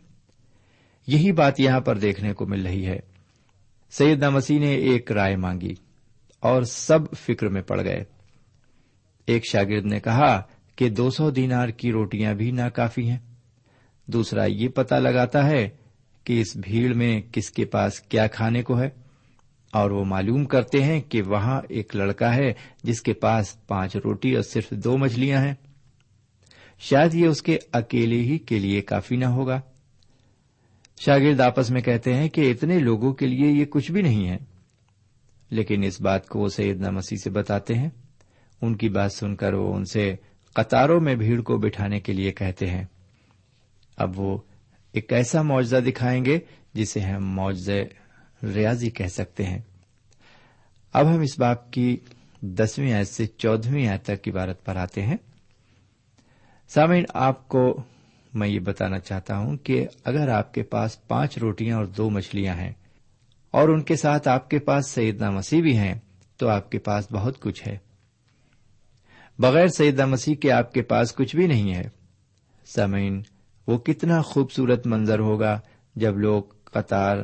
یہی 1.06 1.32
بات 1.32 1.60
یہاں 1.60 1.80
پر 1.80 1.98
دیکھنے 1.98 2.32
کو 2.32 2.46
مل 2.46 2.66
رہی 2.66 2.86
ہے۔ 2.86 3.00
سید 3.90 4.22
مسیح 4.22 4.58
نے 4.58 4.74
ایک 4.74 5.12
رائے 5.12 5.36
مانگی 5.36 5.74
اور 6.40 6.62
سب 6.62 6.98
فکر 7.18 7.48
میں 7.48 7.62
پڑ 7.62 7.84
گئے۔ 7.84 8.04
ایک 9.26 9.46
شاگرد 9.50 9.86
نے 9.86 10.00
کہا 10.00 10.42
کہ 10.76 10.88
دو 10.88 11.10
سو 11.10 11.30
دینار 11.30 11.68
کی 11.68 11.92
روٹیاں 11.92 12.34
بھی 12.34 12.50
ناکافی 12.50 13.10
ہیں۔ 13.10 13.18
دوسرا 14.06 14.44
یہ 14.44 14.68
پتا 14.68 14.98
لگاتا 14.98 15.46
ہے 15.46 15.68
کہ 16.24 16.40
اس 16.40 16.56
بھیڑ 16.56 16.94
میں 16.94 17.20
کس 17.32 17.50
کے 17.50 17.64
پاس 17.64 18.00
کیا 18.00 18.26
کھانے 18.26 18.62
کو 18.62 18.80
ہے 18.80 18.88
اور 19.72 19.90
وہ 19.90 20.04
معلوم 20.04 20.44
کرتے 20.44 20.82
ہیں 20.82 21.00
کہ 21.00 21.22
وہاں 21.22 21.60
ایک 21.68 21.96
لڑکا 21.96 22.34
ہے 22.34 22.52
جس 22.82 23.02
کے 23.02 23.12
پاس 23.12 23.66
پانچ 23.66 23.96
روٹی 23.96 24.34
اور 24.34 24.42
صرف 24.42 24.70
دو 24.70 24.96
مچھلیاں 24.96 25.44
ہیں۔ 25.44 25.54
شاید 26.80 27.14
یہ 27.14 27.26
اس 27.26 27.42
کے 27.42 27.58
اکیلے 27.72 28.16
ہی 28.16 28.38
کے 28.38 28.58
لیے 28.58 28.80
کافی 28.80 29.16
نہ 29.16 29.24
ہوگا۔ 29.24 29.60
شاگرد 31.00 31.40
آپس 31.40 31.70
میں 31.70 31.80
کہتے 31.80 32.14
ہیں 32.14 32.28
کہ 32.28 32.50
اتنے 32.50 32.78
لوگوں 32.78 33.12
کے 33.12 33.26
لیے 33.26 33.50
یہ 33.50 33.64
کچھ 33.64 33.92
بھی 33.92 34.02
نہیں 34.02 34.28
ہے۔ 34.28 34.36
لیکن 35.50 35.82
اس 35.82 36.00
بات 36.00 36.28
کو 36.28 36.38
وہ 36.38 36.48
سیدنا 36.48 36.90
مسیح 36.90 37.16
سے 37.16 37.30
بتاتے 37.30 37.74
ہیں۔ 37.74 37.90
ان 38.62 38.76
کی 38.76 38.88
بات 38.88 39.12
سن 39.12 39.36
کر 39.36 39.52
وہ 39.52 39.74
ان 39.74 39.84
سے 39.84 40.14
قطاروں 40.54 41.00
میں 41.00 41.14
بھیڑ 41.14 41.40
کو 41.40 41.58
بٹھانے 41.58 42.00
کے 42.00 42.12
لیے 42.12 42.32
کہتے 42.32 42.66
ہیں۔ 42.66 42.84
اب 43.96 44.20
وہ 44.20 44.38
ایک 44.92 45.12
ایسا 45.12 45.42
معاوضہ 45.42 45.76
دکھائیں 45.76 46.24
گے 46.24 46.38
جسے 46.72 47.00
ہم 47.00 47.34
معاوضے 47.34 47.84
ریاضی 48.42 48.90
کہہ 48.90 49.06
سکتے 49.06 49.44
ہیں۔ 49.44 49.58
اب 50.92 51.14
ہم 51.14 51.20
اس 51.20 51.38
باپ 51.38 51.72
کی 51.72 51.96
دسویں 52.42 52.92
آیت 52.92 53.08
سے 53.08 53.26
چودہویں 53.26 53.86
آیت 53.86 54.02
تک 54.02 54.28
عبارت 54.28 54.64
پر 54.64 54.76
آتے 54.76 55.02
ہیں۔ 55.02 55.16
سامعین، 56.74 57.04
آپ 57.14 57.48
کو 57.48 57.82
میں 58.34 58.48
یہ 58.48 58.60
بتانا 58.60 58.98
چاہتا 58.98 59.38
ہوں 59.38 59.56
کہ 59.56 59.86
اگر 60.04 60.28
آپ 60.28 60.54
کے 60.54 60.62
پاس 60.62 61.08
پانچ 61.08 61.38
روٹیاں 61.38 61.76
اور 61.76 61.84
دو 61.84 62.10
مچھلیاں 62.10 62.54
ہیں 62.54 62.72
اور 63.50 63.68
ان 63.68 63.82
کے 63.82 63.96
ساتھ 63.96 64.28
آپ 64.28 64.50
کے 64.50 64.58
پاس 64.58 64.86
سیدنا 64.86 65.30
مسیح 65.30 65.62
بھی 65.62 65.76
ہیں، 65.76 65.94
تو 66.36 66.48
آپ 66.48 66.70
کے 66.70 66.78
پاس 66.78 67.06
بہت 67.12 67.40
کچھ 67.40 67.68
ہے۔ 67.68 67.78
بغیر 69.38 69.66
سیدہ 69.66 70.06
مسیح 70.06 70.34
کے 70.34 70.52
آپ 70.52 70.72
کے 70.72 70.82
پاس 70.82 71.14
کچھ 71.14 71.36
بھی 71.36 71.46
نہیں 71.46 71.74
ہے۔ 71.74 71.88
سمعین 72.66 73.22
وہ 73.66 73.78
کتنا 73.78 74.22
خوبصورت 74.22 74.86
منظر 74.86 75.18
ہوگا 75.18 75.60
جب 75.96 76.18
لوگ 76.18 76.42
قطار، 76.64 77.16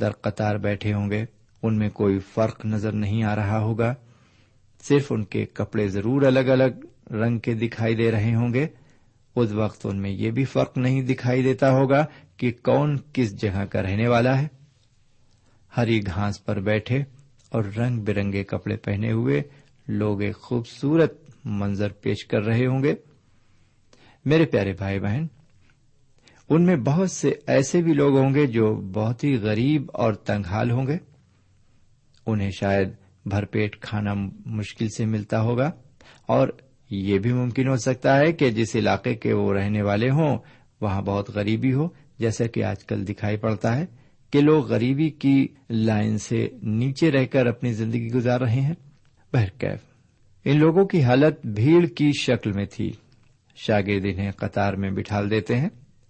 در 0.00 0.10
قطار 0.10 0.56
بیٹھے 0.56 0.94
ہوں 0.94 1.10
گے۔ 1.10 1.24
ان 1.62 1.78
میں 1.78 1.90
کوئی 1.90 2.18
فرق 2.18 2.66
نظر 2.66 2.92
نہیں 2.92 3.22
آ 3.22 3.36
رہا 3.36 3.58
ہوگا۔ 3.58 3.94
صرف 4.82 5.12
ان 5.12 5.24
کے 5.24 5.46
کپڑے 5.46 5.88
ضرور 5.88 6.22
الگ 6.22 6.38
الگ 6.38 6.86
رنگ 7.10 7.38
کے 7.38 7.54
دکھائی 7.54 7.94
دے 7.94 8.10
رہے 8.10 8.34
ہوں 8.34 8.54
گے۔ 8.54 8.66
اس 9.36 9.52
وقت 9.52 9.86
ان 9.86 10.02
میں 10.02 10.10
یہ 10.10 10.30
بھی 10.30 10.44
فرق 10.44 10.78
نہیں 10.78 11.02
دکھائی 11.02 11.42
دیتا 11.42 11.70
ہوگا 11.70 12.06
کہ 12.36 12.52
کون 12.62 12.98
کس 13.12 13.40
جگہ 13.42 13.64
کا 13.64 13.82
رہنے 13.82 14.08
والا 14.08 14.42
ہے۔ 14.42 14.48
ہری 15.76 16.00
گھاس 16.06 16.44
پر 16.44 16.60
بیٹھے 16.60 17.02
اور 17.50 17.64
رنگ 17.64 18.00
برنگے 18.00 18.44
کپڑے 18.44 18.76
پہنے 18.76 19.12
ہوئے 19.12 19.42
لوگ 19.88 20.22
ایک 20.22 20.36
خوبصورت 20.36 21.30
منظر 21.44 21.92
پیش 21.92 22.26
کر 22.26 22.42
رہے 22.42 22.66
ہوں 22.66 22.82
گے۔ 22.82 22.94
میرے 24.24 24.44
پیارے 24.44 24.72
بھائی 24.72 25.00
بہن، 25.00 25.26
ان 26.48 26.62
میں 26.62 26.76
بہت 26.76 27.10
سے 27.10 27.32
ایسے 27.46 27.82
بھی 27.82 27.92
لوگ 27.92 28.18
ہوں 28.18 28.34
گے 28.34 28.46
جو 28.46 28.74
بہت 28.74 29.24
ہی 29.24 29.36
غریب 29.36 29.90
اور 29.94 30.12
تنگ 30.12 30.46
حال 30.46 30.70
ہوں 30.70 30.86
گے۔ 30.86 30.96
انہیں 32.26 32.50
شاید 32.50 32.88
بھر 33.26 33.44
پیٹ 33.44 33.80
کھانا 33.80 34.14
مشکل 34.46 34.88
سے 34.96 35.06
ملتا 35.06 35.40
ہوگا 35.40 35.70
اور 36.26 36.48
یہ 36.94 37.18
بھی 37.18 37.32
ممکن 37.32 37.68
ہو 37.68 37.76
سکتا 37.76 38.18
ہے 38.18 38.32
کہ 38.32 38.50
جس 38.50 38.76
علاقے 38.76 39.14
کے 39.14 39.32
وہ 39.32 39.54
رہنے 39.54 39.82
والے 39.82 40.10
ہوں، 40.10 40.38
وہاں 40.80 41.02
بہت 41.02 41.30
غریبی 41.30 41.72
ہو، 41.72 41.88
جیسا 42.18 42.46
کہ 42.46 42.64
آج 42.64 42.84
کل 42.84 43.06
دکھائی 43.08 43.36
پڑتا 43.36 43.78
ہے 43.78 43.86
کہ 44.32 44.40
لوگ 44.40 44.66
غریبی 44.66 45.10
کی 45.10 45.48
لائن 45.70 46.18
سے 46.18 46.48
نیچے 46.62 47.10
رہ 47.10 47.24
کر 47.24 47.46
اپنی 47.46 47.72
زندگی 47.72 48.08
گزار 48.08 48.40
رہے 48.40 48.60
ہیں۔ 48.60 48.74
بہرکیف، 49.32 49.78
ان 50.44 50.58
لوگوں 50.58 50.84
کی 50.84 51.02
حالت 51.02 51.46
بھیڑ 51.46 51.86
کی 51.86 52.10
شکل 52.20 52.52
میں 52.52 52.66
تھی۔ 52.72 52.92
شاگرد 53.56 54.04
انہیں 54.04 54.30
قطار 54.30 54.72
میں 54.72 54.90
بٹھال 54.90 55.30
دیتے 55.30 55.56
ہیں۔ 55.56 55.68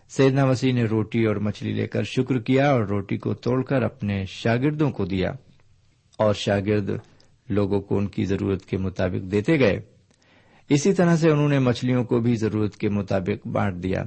سیدنا 0.08 0.44
مسیح 0.44 0.72
نے 0.72 0.84
روٹی 0.84 1.24
اور 1.24 1.36
مچھلی 1.36 1.72
لے 1.72 1.86
کر 1.86 2.02
شکر 2.02 2.38
کیا 2.38 2.70
اور 2.70 2.82
روٹی 2.82 3.16
کو 3.16 3.34
توڑ 3.34 3.62
کر 3.62 3.82
اپنے 3.82 4.24
شاگردوں 4.28 4.90
کو 4.90 5.04
دیا۔ 5.04 5.30
اور 6.18 6.34
شاگرد 6.34 6.90
لوگوں 7.48 7.80
کو 7.80 7.98
ان 7.98 8.06
کی 8.06 8.24
ضرورت 8.24 8.66
کے 8.66 8.76
مطابق 8.76 9.32
دیتے 9.32 9.58
گئے۔ 9.58 9.80
اسی 10.72 10.92
طرح 10.92 11.16
سے 11.16 11.30
انہوں 11.30 11.48
نے 11.48 11.58
مچھلیوں 11.58 12.04
کو 12.04 12.20
بھی 12.20 12.36
ضرورت 12.36 12.76
کے 12.76 12.88
مطابق 12.88 13.46
بانٹ 13.46 13.82
دیا۔ 13.82 14.02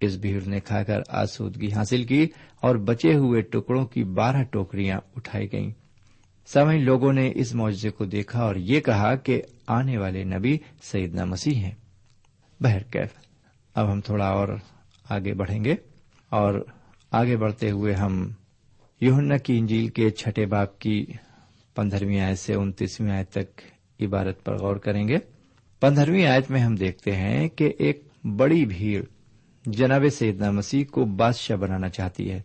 اس 0.00 0.16
بھیڑ 0.16 0.42
نے 0.46 0.60
کھا 0.60 0.82
کر 0.82 1.00
آسودگی 1.08 1.72
حاصل 1.72 2.04
کی 2.04 2.26
اور 2.60 2.76
بچے 2.76 3.14
ہوئے 3.14 3.40
ٹکڑوں 3.40 3.86
کی 3.86 4.04
بارہ 4.04 4.42
ٹوکریاں 4.42 5.00
اٹھائی 5.16 5.52
گئیں۔ 5.52 5.70
سمجھ، 6.46 6.76
لوگوں 6.76 7.12
نے 7.12 7.32
اس 7.34 7.54
معاوضے 7.54 7.90
کو 7.90 8.04
دیکھا 8.04 8.42
اور 8.42 8.56
یہ 8.56 8.80
کہا 8.80 9.14
کہ 9.14 9.42
آنے 9.66 9.98
والے 9.98 10.24
نبی 10.24 10.58
سیدنا 10.82 11.24
مسیح 11.24 11.54
ہیں۔ 11.54 11.74
بہرکیف 12.60 13.08
اب 13.74 13.92
ہم 13.92 14.00
تھوڑا 14.00 14.26
اور 14.26 14.48
آگے 15.10 15.34
بڑھیں 15.34 15.64
گے 15.64 15.74
اور 16.28 16.64
آگے 17.10 17.36
بڑھتے 17.36 17.70
ہوئے 17.70 17.94
ہم 17.94 18.30
یوہنا 19.00 19.36
کی 19.36 19.58
انجیل 19.58 19.88
کے 19.88 20.10
چھٹے 20.10 20.46
باپ 20.46 20.78
کی 20.78 21.06
پندرہویں 21.74 22.20
آیت 22.20 22.38
سے 22.38 22.54
انتیسویں 22.54 23.10
آیت 23.10 23.30
تک 23.30 23.60
عبارت 24.00 24.44
پر 24.44 24.58
غور 24.58 24.76
کریں 24.76 25.08
گے۔ 25.08 25.16
پندرہویں 25.82 26.26
آیت 26.26 26.50
میں 26.50 26.60
ہم 26.60 26.74
دیکھتے 26.74 27.12
ہیں 27.12 27.48
کہ 27.48 27.72
ایک 27.78 28.08
بڑی 28.24 28.66
بھیڑ 28.66 29.04
جناب 29.66 30.04
سیدنا 30.12 30.50
مسیح 30.50 30.84
کو 30.90 31.04
بادشاہ 31.04 31.56
بنانا 31.56 31.88
چاہتی 31.88 32.30
ہے۔ 32.30 32.40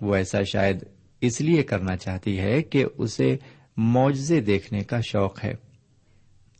وہ 0.00 0.14
ایسا 0.14 0.42
شاید 0.42 0.84
اس 1.20 1.40
لیے 1.40 1.62
کرنا 1.62 1.96
چاہتی 1.96 2.40
ہے 2.40 2.62
کہ 2.62 2.84
اسے 2.98 3.36
معجزے 3.76 4.40
دیکھنے 4.40 4.80
کا 4.80 5.00
شوق 5.00 5.44
ہے۔ 5.44 5.54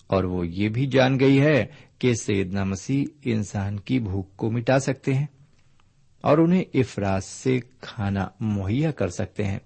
اور 0.06 0.24
وہ 0.24 0.46
یہ 0.46 0.68
بھی 0.68 0.86
جان 0.86 1.20
گئی 1.20 1.40
ہے 1.40 1.66
کہ 1.98 2.14
سیدنا 2.14 2.64
مسیح 2.64 3.04
انسان 3.24 3.80
کی 3.80 3.98
بھوک 3.98 4.36
کو 4.36 4.50
مٹا 4.50 4.78
سکتے 4.78 5.14
ہیں 5.14 5.26
اور 6.20 6.38
انہیں 6.38 6.64
افراد 6.74 7.20
سے 7.20 7.60
کھانا 7.80 8.28
مہیا 8.40 8.90
کر 8.90 9.08
سکتے 9.08 9.44
ہیں۔ 9.44 9.58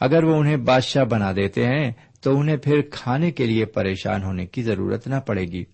اگر 0.00 0.24
وہ 0.24 0.36
انہیں 0.36 0.56
بادشاہ 0.56 1.04
بنا 1.04 1.32
دیتے 1.32 1.64
ہیں 1.64 1.92
تو 2.20 2.38
انہیں 2.38 2.56
پھر 2.56 2.80
کھانے 2.90 3.30
کے 3.30 3.46
لیے 3.46 3.64
پریشان 3.64 4.22
ہونے 4.22 4.46
کی 4.46 4.62
ضرورت 4.62 5.08
نہ 5.08 5.14
پڑے 5.26 5.44
گی۔ 5.44 5.64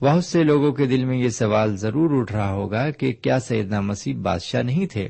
بہت 0.00 0.24
سے 0.24 0.42
لوگوں 0.42 0.72
کے 0.72 0.86
دل 0.86 1.04
میں 1.04 1.18
یہ 1.18 1.28
سوال 1.28 1.76
ضرور 1.76 2.20
اٹھ 2.20 2.32
رہا 2.32 2.52
ہوگا 2.52 2.90
کہ 2.90 3.12
کیا 3.12 3.40
سیدنا 3.40 3.80
مسیح 3.80 4.14
بادشاہ 4.14 4.62
نہیں 4.62 4.86
تھے؟ 4.86 5.08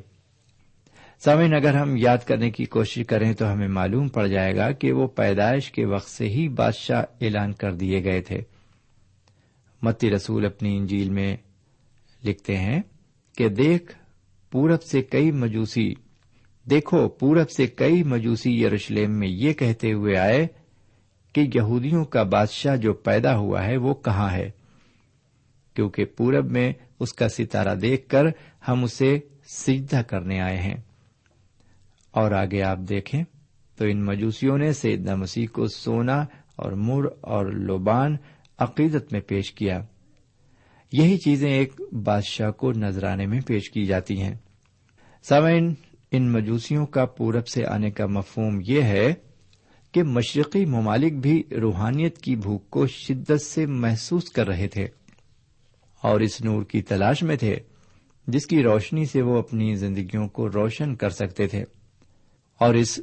سامعین، 1.18 1.54
اگر 1.54 1.74
ہم 1.74 1.94
یاد 1.96 2.18
کرنے 2.26 2.50
کی 2.50 2.64
کوشش 2.64 3.06
کریں 3.06 3.32
تو 3.32 3.52
ہمیں 3.52 3.68
معلوم 3.68 4.08
پڑ 4.08 4.26
جائے 4.26 4.56
گا 4.56 4.70
کہ 4.70 4.92
وہ 4.92 5.06
پیدائش 5.06 5.72
کے 5.72 5.84
وقت 5.84 6.10
سے 6.10 6.28
ہی 6.28 6.48
بادشاہ 6.48 7.02
اعلان 7.20 7.52
کر 7.52 7.72
دیے 7.72 8.04
گئے 8.04 8.20
تھے۔ 8.20 8.40
متی 9.82 10.10
رسول 10.10 10.46
اپنی 10.46 10.76
انجیل 10.76 11.10
میں 11.10 11.36
لکھتے 12.24 12.56
ہیں 12.56 12.82
کہ 13.36 13.48
دیکھ، 13.48 13.96
پورب 14.50 14.82
سے 14.82 15.02
کئی 15.02 15.30
مجوسی 15.30 15.94
دیکھو، 16.70 17.08
پورب 17.08 17.50
سے 17.50 17.66
کئی 17.66 18.02
مجوسی 18.02 18.62
یروشلم 18.62 19.18
میں 19.18 19.28
یہ 19.28 19.52
کہتے 19.52 19.92
ہوئے 19.92 20.16
آئے 20.16 20.46
کہ 21.32 21.44
یہودیوں 21.54 22.04
کا 22.04 22.22
بادشاہ 22.22 22.76
جو 22.76 22.92
پیدا 22.92 23.36
ہوا 23.36 23.66
ہے 23.66 23.76
وہ 23.76 23.94
کہاں 23.94 24.30
ہے؟ 24.30 24.50
کیونکہ 25.74 26.04
پورب 26.04 26.50
میں 26.50 26.72
اس 27.00 27.12
کا 27.12 27.28
ستارہ 27.28 27.74
دیکھ 27.74 28.08
کر 28.08 28.24
ہم 28.68 28.84
اسے 28.84 29.18
سجدہ 29.46 30.02
کرنے 30.02 30.40
آئے 30.40 30.58
ہیں۔ 30.58 30.76
اور 32.10 32.32
آگے 32.32 32.62
آپ 32.62 32.78
دیکھیں 32.88 33.24
تو 33.76 33.84
ان 33.84 34.04
مجوسیوں 34.04 34.58
نے 34.58 34.72
سیدنا 34.72 35.14
مسیح 35.14 35.46
کو 35.52 35.66
سونا 35.66 36.24
اور 36.56 36.72
مر 36.72 37.04
اور 37.20 37.46
لوبان 37.46 38.16
عقیدت 38.58 39.12
میں 39.12 39.20
پیش 39.20 39.52
کیا۔ 39.52 39.80
یہی 40.92 41.18
چیزیں 41.18 41.50
ایک 41.50 41.80
بادشاہ 41.92 42.50
کو 42.50 42.72
نذرانے 42.72 43.26
میں 43.26 43.40
پیش 43.46 43.70
کی 43.70 43.84
جاتی 43.84 44.20
ہیں۔ 44.22 44.34
سامعین 45.22 45.74
ان 46.12 46.32
مجوسیوں 46.32 46.86
کا 46.86 47.06
پورب 47.06 47.48
سے 47.48 47.66
آنے 47.66 47.90
کا 47.90 48.06
مفہوم 48.06 48.60
یہ 48.66 48.82
ہے 48.82 49.14
کہ 49.92 50.02
مشرقی 50.02 50.64
ممالک 50.64 51.12
بھی 51.12 51.42
روحانیت 51.60 52.18
کی 52.18 52.36
بھوک 52.36 52.70
کو 52.70 52.86
شدت 52.86 53.42
سے 53.42 53.66
محسوس 53.66 54.30
کر 54.30 54.46
رہے 54.46 54.68
تھے 54.68 54.84
اور 56.02 56.20
اس 56.20 56.40
نور 56.44 56.62
کی 56.62 56.82
تلاش 56.82 57.22
میں 57.22 57.36
تھے 57.36 57.56
جس 58.26 58.46
کی 58.46 58.62
روشنی 58.62 59.04
سے 59.04 59.22
وہ 59.22 59.38
اپنی 59.38 59.74
زندگیوں 59.74 60.28
کو 60.28 60.48
روشن 60.48 60.96
کر 60.96 61.10
سکتے 61.10 61.46
تھے 61.46 61.64
اور 62.60 62.74
اس 62.74 63.00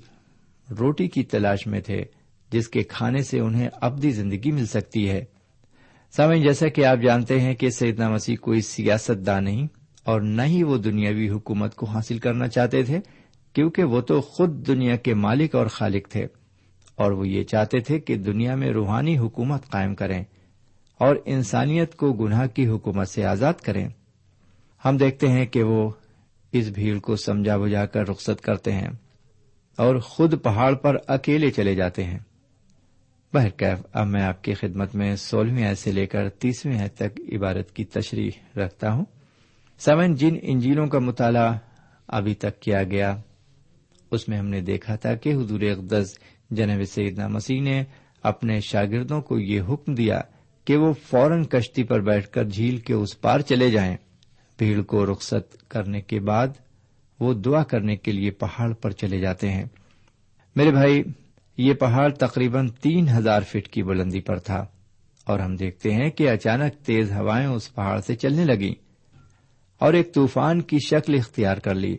روٹی 0.79 1.07
کی 1.07 1.23
تلاش 1.23 1.67
میں 1.67 1.81
تھے 1.81 2.03
جس 2.51 2.67
کے 2.67 2.83
کھانے 2.83 3.23
سے 3.23 3.39
انہیں 3.39 3.69
ابدی 3.73 4.09
زندگی 4.09 4.51
مل 4.51 4.65
سکتی 4.65 5.09
ہے۔ 5.09 5.25
سامعین 6.11 6.41
جیسا 6.41 6.67
کہ 6.67 6.85
آپ 6.85 6.97
جانتے 6.97 7.39
ہیں 7.39 7.55
کہ 7.55 7.69
سیدنا 7.69 8.09
مسیح 8.09 8.35
کوئی 8.35 8.61
سیاست 8.61 9.25
دان 9.25 9.43
نہیں 9.43 9.67
اور 10.03 10.21
نہ 10.21 10.41
ہی 10.41 10.63
وہ 10.63 10.77
دنیاوی 10.77 11.29
حکومت 11.29 11.75
کو 11.75 11.85
حاصل 11.85 12.17
کرنا 12.17 12.47
چاہتے 12.47 12.83
تھے، 12.83 12.99
کیونکہ 13.53 13.83
وہ 13.83 14.01
تو 14.01 14.21
خود 14.21 14.67
دنیا 14.67 14.95
کے 14.95 15.13
مالک 15.13 15.55
اور 15.55 15.67
خالق 15.67 16.07
تھے۔ 16.09 16.27
اور 16.95 17.11
وہ 17.11 17.27
یہ 17.27 17.43
چاہتے 17.43 17.79
تھے 17.79 17.99
کہ 17.99 18.15
دنیا 18.15 18.55
میں 18.55 18.71
روحانی 18.71 19.17
حکومت 19.17 19.69
قائم 19.69 19.95
کریں 19.95 20.23
اور 20.99 21.15
انسانیت 21.25 21.95
کو 21.95 22.13
گناہ 22.13 22.47
کی 22.47 22.67
حکومت 22.67 23.09
سے 23.09 23.25
آزاد 23.25 23.53
کریں۔ 23.53 23.89
ہم 24.85 24.97
دیکھتے 24.97 25.27
ہیں 25.27 25.45
کہ 25.45 25.63
وہ 25.63 25.89
اس 26.51 26.67
بھیڑ 26.67 26.99
کو 26.99 27.15
سمجھا 27.15 27.57
بجھا 27.57 27.85
کر 27.85 28.09
رخصت 28.09 28.41
کرتے 28.41 28.71
ہیں 28.71 28.87
اور 29.77 29.95
خود 29.95 30.43
پہاڑ 30.43 30.75
پر 30.75 30.97
اکیلے 31.07 31.51
چلے 31.51 31.75
جاتے 31.75 32.03
ہیں۔ 32.03 32.19
بہرکیف، 33.33 33.85
اب 33.93 34.07
میں 34.07 34.21
آپ 34.21 34.43
کی 34.43 34.53
خدمت 34.53 34.95
میں 34.95 35.15
سولہویں 35.15 35.65
آئے 35.65 35.75
سے 35.75 35.91
لے 35.91 36.05
کر 36.05 36.29
تیسویں 36.29 36.79
آئے 36.79 36.89
تک 36.89 37.19
عبارت 37.35 37.71
کی 37.71 37.85
تشریح 37.85 38.59
رکھتا 38.59 38.93
ہوں۔ 38.93 39.05
سمن 39.79 40.15
جن 40.15 40.35
انجیلوں 40.41 40.87
کا 40.87 40.99
مطالعہ 40.99 41.57
ابھی 42.07 42.35
تک 42.35 42.59
کیا 42.59 42.83
گیا۔ 42.83 43.17
اس 44.11 44.27
میں 44.27 44.37
ہم 44.37 44.47
نے 44.47 44.61
دیکھا 44.61 44.95
تھا 44.95 45.15
کہ 45.15 45.33
حضور 45.33 45.61
اقدس 45.61 46.19
جنب 46.49 46.83
سیدنا 46.83 47.27
مسیح 47.27 47.61
نے 47.61 47.83
اپنے 48.23 48.59
شاگردوں 48.59 49.21
کو 49.21 49.39
یہ 49.39 49.61
حکم 49.69 49.93
دیا 49.93 50.21
کہ 50.65 50.77
وہ 50.77 50.93
فوراً 50.93 51.43
کشتی 51.43 51.83
پر 51.83 52.01
بیٹھ 52.01 52.29
کر 52.29 52.43
جھیل 52.43 52.77
کے 52.77 52.93
اس 52.93 53.21
پار 53.21 53.39
چلے 53.39 53.71
جائیں۔ 53.71 53.97
بھیڑ 54.57 54.81
کو 54.81 55.05
رخصت 55.05 55.69
کرنے 55.69 56.01
کے 56.01 56.19
بعد 56.19 56.47
وہ 57.19 57.33
دعا 57.33 57.63
کرنے 57.63 57.95
کے 57.95 58.11
لیے 58.11 58.31
پہاڑ 58.31 58.73
پر 58.73 58.91
چلے 58.91 59.19
جاتے 59.19 59.49
ہیں۔ 59.49 59.65
میرے 60.55 60.71
بھائی، 60.71 61.03
یہ 61.57 61.73
پہاڑ 61.73 62.11
تقریباً 62.11 62.67
تین 62.67 63.09
ہزار 63.09 63.41
فٹ 63.41 63.67
کی 63.67 63.83
بلندی 63.83 64.21
پر 64.21 64.39
تھا 64.39 64.65
اور 65.25 65.39
ہم 65.39 65.55
دیکھتے 65.55 65.93
ہیں 65.93 66.09
کہ 66.09 66.29
اچانک 66.29 66.85
تیز 66.85 67.11
ہوائیں 67.11 67.47
اس 67.47 67.75
پہاڑ 67.75 67.99
سے 67.99 68.15
چلنے 68.15 68.45
لگیں۔ 68.45 68.88
اور 69.79 69.93
ایک 69.93 70.13
طوفان 70.13 70.61
کی 70.61 70.77
شکل 70.79 71.15
اختیار 71.15 71.57
کر 71.57 71.75
لی۔ 71.75 71.97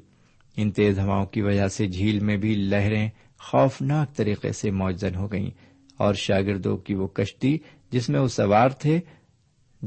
ان 0.57 0.71
تیز 0.71 0.99
ہواؤں 0.99 1.27
کی 1.27 1.43
وجہ 1.43 1.69
سے 1.69 1.87
جھیل 1.87 2.21
میں 2.21 2.37
بھی 2.37 2.55
لہریں 2.55 3.09
خوفناک 3.39 4.17
طریقے 4.17 4.53
سے 4.53 4.71
موجن 4.71 5.15
ہو 5.15 5.33
گئیں 5.33 5.51
اور 5.97 6.15
شاگردوں 6.15 6.77
کی 6.77 6.95
وہ 6.95 7.07
کشتی 7.07 7.59
جس 7.91 8.09
میں 8.09 8.21
وہ 8.21 8.27
سوار 8.27 8.69
تھے، 8.69 9.01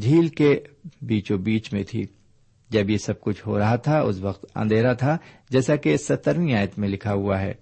جھیل 0.01 0.27
کے 0.27 0.59
بیچوں 1.01 1.37
بیچ 1.37 1.73
میں 1.73 1.83
تھی۔ 1.83 2.05
جب 2.69 2.89
یہ 2.89 2.97
سب 2.97 3.21
کچھ 3.21 3.47
ہو 3.47 3.59
رہا 3.59 3.75
تھا، 3.75 3.99
اس 3.99 4.19
وقت 4.19 4.45
اندھیرا 4.55 4.93
تھا، 4.93 5.17
جیسا 5.49 5.75
کہ 5.75 5.97
سترویں 5.97 6.53
آیت 6.53 6.79
میں 6.79 6.89
لکھا 6.89 7.13
ہوا 7.13 7.41
ہے 7.41 7.53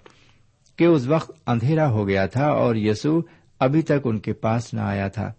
کہ 0.76 0.84
اس 0.84 1.08
وقت 1.08 1.32
اندھیرا 1.48 1.90
ہو 1.90 2.08
گیا 2.08 2.26
تھا 2.26 2.46
اور 2.46 2.76
یسو 2.76 3.22
ابھی 3.60 3.82
تک 3.82 4.00
ان 4.04 4.20
کے 4.20 4.34
پاس 4.34 4.74
نہ 4.74 4.82
آیا 4.82 5.08
تھا۔ 5.08 5.34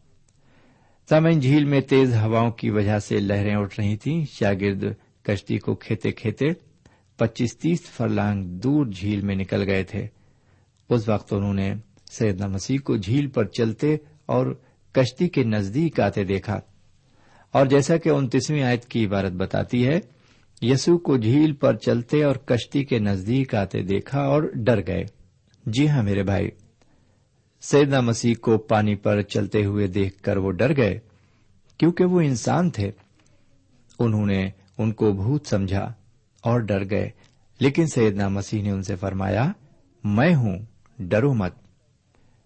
سامن 1.09 1.41
جھیل 1.41 1.65
میں 1.65 1.81
تیز 1.81 2.15
ہواؤں 2.15 2.51
کی 2.51 2.71
وجہ 2.71 2.99
سے 2.99 3.19
لہریں 3.19 3.55
اٹھ 3.55 3.81
رہی 3.81 3.97
تھیں۔ 3.97 4.25
شاگرد 4.25 4.85
کشتی 5.23 5.59
کو 5.59 5.75
کھیتے 5.75 6.13
کھیتے 6.13 6.47
پچیس 7.17 7.59
تیس 7.59 7.81
فرلانگ 7.81 8.45
دور 8.45 8.87
جھیل 8.87 9.21
میں 9.21 9.35
نکل 9.35 9.69
گئے 9.69 9.83
تھے۔ 9.83 10.07
اس 10.89 11.09
وقت 11.09 11.33
انہوں 11.33 11.55
نے 11.55 11.75
سیدنا 12.11 12.47
مسیح 12.47 12.79
کو 12.85 12.97
جھیل 12.97 13.27
پر 13.27 13.45
چلتے 13.45 13.97
اور 14.27 14.47
کشتی 14.93 15.29
کے 15.29 15.45
نزدیک 15.45 16.01
آتے 16.01 16.25
دیکھا۔ 16.25 16.61
اور 17.53 17.67
جیسا 17.67 17.97
کہ 17.97 18.09
انتیسویں 18.09 18.63
آیت 18.63 18.85
کی 18.85 19.07
عبارت 19.07 19.33
بتاتی 19.33 19.87
ہے 19.87 20.01
یسو 20.63 20.99
کو 20.99 21.17
جھیل 21.17 21.53
پر 21.53 21.77
چلتے 21.77 22.25
اور 22.25 22.37
کشتی 22.37 22.85
کے 22.85 22.99
نزدیک 22.99 23.55
آتے 23.55 23.83
دیکھا 23.83 24.21
اور 24.21 24.43
ڈر 24.55 24.81
گئے۔ 24.87 25.05
جی 25.67 25.89
ہاں 25.89 26.03
میرے 26.03 26.23
بھائی 26.23 26.49
سیدنا 27.63 28.01
مسیح 28.01 28.35
کو 28.41 28.59
پانی 28.59 28.95
پر 28.95 29.23
چلتے 29.23 29.65
ہوئے 29.65 29.87
دیکھ 29.87 30.23
کر 30.23 30.37
وہ 30.37 30.53
ڈر 30.53 30.77
گئے، 30.77 30.99
کیونکہ 31.79 32.05
وہ 32.05 32.21
انسان 32.21 32.71
تھے۔ 32.71 32.91
انہوں 33.99 34.27
نے 34.27 34.51
ان 34.79 34.93
کو 34.93 35.13
بھوت 35.13 35.47
سمجھا 35.47 35.93
اور 36.41 36.61
ڈر 36.61 36.91
گئے۔ 36.91 37.11
لیکن 37.61 37.87
سیدنا 37.87 38.29
مسیح 38.29 38.63
نے 38.63 38.71
ان 38.71 38.83
سے 38.83 38.97
فرمایا، 38.97 39.53
میں 40.05 40.35
ہوں، 40.35 40.59
ڈرو 40.99 41.35
مت۔ 41.35 41.55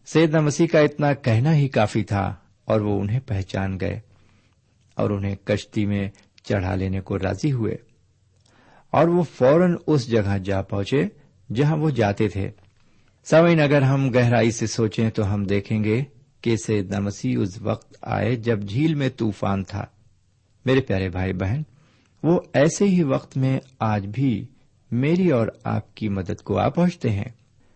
سیدنا 0.06 0.40
مسیح 0.40 0.66
کا 0.66 0.78
اتنا 0.78 1.14
کہنا 1.14 1.56
ہی 1.56 1.68
کافی 1.68 2.04
تھا 2.04 2.34
اور 2.64 2.80
وہ 2.80 3.00
انہیں 3.00 3.20
پہچان 3.26 3.80
گئے 3.80 4.00
اور 4.94 5.10
انہیں 5.10 5.36
کشتی 5.44 5.86
میں 5.86 6.10
چڑھا 6.44 6.74
لینے 6.74 7.00
کو 7.00 7.18
راضی 7.18 7.52
ہوئے۔ 7.52 7.76
اور 8.90 9.08
وہ 9.08 9.22
فوراً 9.22 9.76
اس 9.86 10.10
جگہ 10.10 10.38
جا 10.44 10.62
پہنچے 10.62 11.08
جہاں 11.54 11.76
وہ 11.76 11.90
جاتے 11.90 12.28
تھے۔ 12.28 12.50
سوئن 13.30 13.60
اگر 13.60 13.82
ہم 13.82 14.10
گہرائی 14.10 14.50
سے 14.50 14.66
سوچیں 14.66 15.10
تو 15.10 15.34
ہم 15.34 15.44
دیکھیں 15.44 15.84
گے 15.84 16.04
کہ 16.40 16.56
سیدنا 16.56 16.98
مسیح 16.98 17.38
اس 17.40 17.62
وقت 17.62 17.96
آئے 18.02 18.36
جب 18.36 18.62
جھیل 18.62 18.94
میں 18.94 19.08
طوفان 19.16 19.64
تھا۔ 19.64 19.84
میرے 20.64 20.80
پیارے 20.80 21.08
بھائی 21.08 21.32
بہن، 21.32 21.62
وہ 22.22 22.40
ایسے 22.52 22.84
ہی 22.84 23.02
وقت 23.02 23.36
میں 23.36 23.60
آج 23.78 24.06
بھی 24.06 24.44
میری 24.90 25.30
اور 25.30 25.46
آپ 25.64 25.94
کی 25.94 26.08
مدد 26.08 26.42
کو 26.42 26.58
آ 26.58 26.68
پہنچتے 26.68 27.10
ہیں۔ 27.10 27.28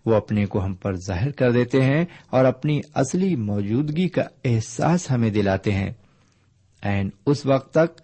وہ 0.07 0.15
اپنے 0.15 0.47
کو 0.47 0.65
ہم 0.65 0.75
پر 0.75 0.97
ظاہر 0.97 1.31
کر 1.31 1.53
دیتے 1.53 1.83
ہیں 1.83 2.05
اور 2.31 2.45
اپنی 2.45 2.81
اصلی 2.95 3.37
موجودگی 3.37 4.09
کا 4.09 4.23
احساس 4.45 5.11
ہمیں 5.11 5.31
دلاتے 5.31 5.73
ہیں۔ 5.73 5.91
این 6.83 7.11
اس 7.27 7.47
وقت 7.47 7.75
تک 7.75 8.01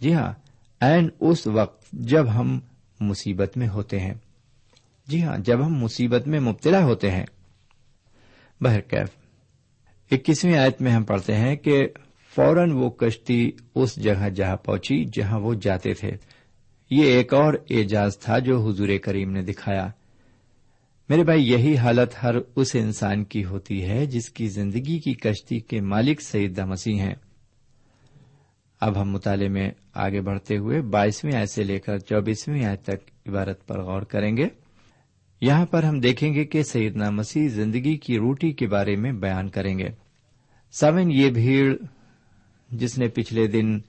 جی 0.00 0.14
ہاں 0.14 0.32
این 0.80 1.08
اس 1.20 1.46
وقت 1.46 1.90
جب 1.92 2.34
ہم 2.34 2.60
مصیبت 3.00 3.56
میں 3.56 3.68
ہوتے 3.68 4.00
ہیں۔ 4.00 4.14
جی 5.10 5.22
ہاں 5.22 5.38
جب 5.38 5.66
ہم 5.66 5.74
مصیبت 5.74 6.28
میں 6.28 6.40
مبتلا 6.40 6.84
ہوتے 6.84 7.10
ہیں۔ 7.10 7.24
بہرکیف 8.60 9.08
اکیسویں 10.10 10.58
آیت 10.58 10.82
میں 10.82 10.92
ہم 10.92 11.04
پڑھتے 11.04 11.34
ہیں 11.34 11.56
کہ 11.56 11.88
فوراً 12.34 12.70
وہ 12.70 12.90
کشتی 12.90 13.50
اس 13.74 13.96
جگہ 13.96 14.28
جہاں 14.28 14.56
پہنچی 14.56 15.04
جہاں 15.04 15.40
وہ 15.40 15.54
جاتے 15.54 15.94
تھے۔ 15.94 16.10
یہ 16.90 17.04
ایک 17.04 17.34
اور 17.34 17.54
اعجاز 17.70 18.18
تھا 18.18 18.38
جو 18.38 18.68
حضور 18.68 18.88
کریم 19.02 19.30
نے 19.30 19.42
دکھایا۔ 19.42 19.88
میرے 21.08 21.24
بھائی، 21.24 21.50
یہی 21.50 21.76
حالت 21.76 22.14
ہر 22.22 22.34
اس 22.56 22.74
انسان 22.74 23.24
کی 23.24 23.44
ہوتی 23.44 23.84
ہے 23.84 24.06
جس 24.06 24.30
کی 24.30 24.48
زندگی 24.48 24.98
کی 24.98 25.14
کشتی 25.14 25.60
کے 25.60 25.80
مالک 25.80 26.20
سعید 26.20 26.58
مسیح 26.58 27.00
ہیں۔ 27.00 27.14
اب 28.80 29.00
ہم 29.00 29.10
مطالعے 29.10 29.48
میں 29.48 29.70
آگے 29.94 30.20
بڑھتے 30.20 30.56
ہوئے 30.56 30.82
بائیسویں 30.82 31.36
آئے 31.36 31.46
سے 31.46 31.64
لے 31.64 31.78
کر 31.78 31.98
چوبیسویں 31.98 32.64
آئے 32.64 32.76
تک 32.76 33.28
عبارت 33.28 33.66
پر 33.66 33.82
غور 33.82 34.02
کریں 34.02 34.36
گے۔ 34.36 34.59
یہاں 35.40 35.66
پر 35.66 35.82
ہم 35.82 36.00
دیکھیں 36.00 36.34
گے 36.34 36.44
کہ 36.44 36.62
سیدنا 36.62 37.10
مسیح 37.10 37.48
زندگی 37.48 37.96
کی 37.96 38.18
روٹی 38.18 38.52
کے 38.52 38.66
بارے 38.66 38.96
میں 38.96 39.12
بیان 39.12 39.48
کریں 39.48 39.78
گے۔ 39.78 39.88
سمن 40.72 41.10
یہ 41.10 41.30
بھیڑ 41.30 41.76
جس 42.70 42.98
نے 42.98 43.08
پچھلے 43.08 43.46
دن 43.46 43.80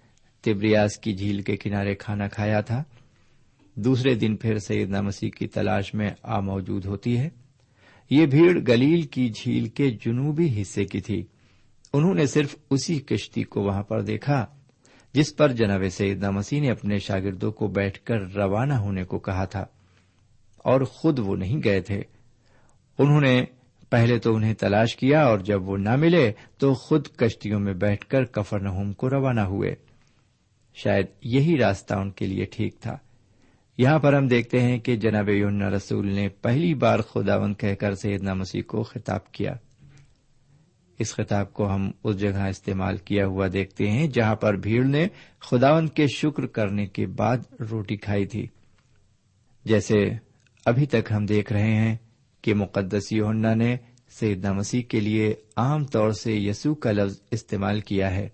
تبریاس 0.41 0.97
کی 0.97 1.13
جھیل 1.13 1.41
کے 1.41 1.57
کنارے 1.57 1.95
کھانا 1.95 2.27
کھایا 2.27 2.61
تھا، 2.61 2.83
دوسرے 3.75 4.15
دن 4.15 4.35
پھر 4.35 4.57
سیدنا 4.57 5.01
مسیح 5.01 5.29
کی 5.37 5.47
تلاش 5.47 5.93
میں 5.93 6.09
آ 6.23 6.39
موجود 6.39 6.85
ہوتی 6.85 7.17
ہے۔ 7.17 7.29
یہ 8.09 8.25
بھیڑ 8.25 8.59
گلیل 8.67 9.01
کی 9.01 9.29
جھیل 9.29 9.67
کے 9.67 9.91
جنوبی 10.05 10.61
حصے 10.61 10.85
کی 10.85 11.01
تھی۔ 11.01 11.23
انہوں 11.93 12.13
نے 12.13 12.25
صرف 12.25 12.55
اسی 12.69 12.99
کشتی 12.99 13.43
کو 13.43 13.61
وہاں 13.61 13.83
پر 13.83 14.01
دیکھا، 14.01 14.45
جس 15.13 15.35
پر 15.35 15.51
جناب 15.51 15.83
سیدنا 15.91 16.29
مسیح 16.29 16.61
نے 16.61 16.71
اپنے 16.71 16.97
شاگردوں 16.97 17.51
کو 17.51 17.67
بیٹھ 17.67 17.99
کر 17.99 18.35
روانہ 18.35 18.73
ہونے 18.73 19.03
کو 19.03 19.19
کہا 19.19 19.45
تھا۔ 19.45 19.65
اور 20.63 20.81
خود 20.81 21.19
وہ 21.19 21.35
نہیں 21.35 21.61
گئے 21.63 21.81
تھے۔ 21.81 22.01
انہوں 22.97 23.21
نے 23.21 23.45
پہلے 23.89 24.19
تو 24.19 24.35
انہیں 24.35 24.53
تلاش 24.53 24.95
کیا 24.95 25.25
اور 25.25 25.39
جب 25.39 25.69
وہ 25.69 25.77
نہ 25.77 25.95
ملے 25.95 26.31
تو 26.57 26.73
خود 26.73 27.07
کشتیوں 27.07 27.59
میں 27.59 27.73
بیٹھ 27.73 28.05
کر 28.05 28.23
کفر 28.23 28.59
نہوم 28.59 28.93
کو 28.93 29.09
روانہ 29.09 29.41
ہوئے۔ 29.41 29.75
شاید 30.73 31.05
یہی 31.23 31.57
راستہ 31.57 31.93
ان 31.93 32.11
کے 32.11 32.27
لیے 32.27 32.45
ٹھیک 32.45 32.79
تھا۔ 32.79 32.97
یہاں 33.77 33.99
پر 33.99 34.13
ہم 34.13 34.27
دیکھتے 34.27 34.61
ہیں 34.61 34.79
کہ 34.79 34.95
جناب 34.95 35.29
یون 35.29 35.61
رسول 35.61 36.13
نے 36.13 36.29
پہلی 36.29 36.73
بار 36.73 36.99
خداون 36.99 37.53
کہہ 37.53 37.73
کر 37.73 37.95
سیدنا 37.95 38.33
مسیح 38.33 38.61
کو 38.67 38.83
خطاب 38.83 39.31
کیا۔ 39.31 39.53
اس 40.99 41.15
خطاب 41.15 41.53
کو 41.53 41.73
ہم 41.73 41.91
اس 42.03 42.19
جگہ 42.19 42.47
استعمال 42.47 42.97
کیا 42.97 43.25
ہوا 43.25 43.47
دیکھتے 43.53 43.89
ہیں 43.91 44.07
جہاں 44.07 44.35
پر 44.35 44.53
بھیڑ 44.53 44.83
نے 44.83 45.07
خداون 45.39 45.87
کے 45.87 46.07
شکر 46.07 46.45
کرنے 46.45 46.85
کے 46.85 47.07
بعد 47.07 47.37
روٹی 47.71 47.95
کھائی 47.95 48.25
تھی۔ 48.25 48.47
جیسے 49.65 50.09
ابھی 50.65 50.85
تک 50.85 51.11
ہم 51.15 51.25
دیکھ 51.25 51.51
رہے 51.53 51.75
ہیں 51.75 51.95
کہ 52.43 52.53
مقدس 52.53 53.11
یونا 53.11 53.53
نے 53.53 53.75
سیدنا 54.09 54.51
مسیح 54.53 54.81
کے 54.81 54.99
لیے 54.99 55.33
عام 55.57 55.83
طور 55.83 56.11
سے 56.11 56.33
یسو 56.33 56.73
کا 56.75 56.91
لفظ 56.91 57.21
استعمال 57.31 57.79
کیا 57.79 58.11
ہے، 58.15 58.27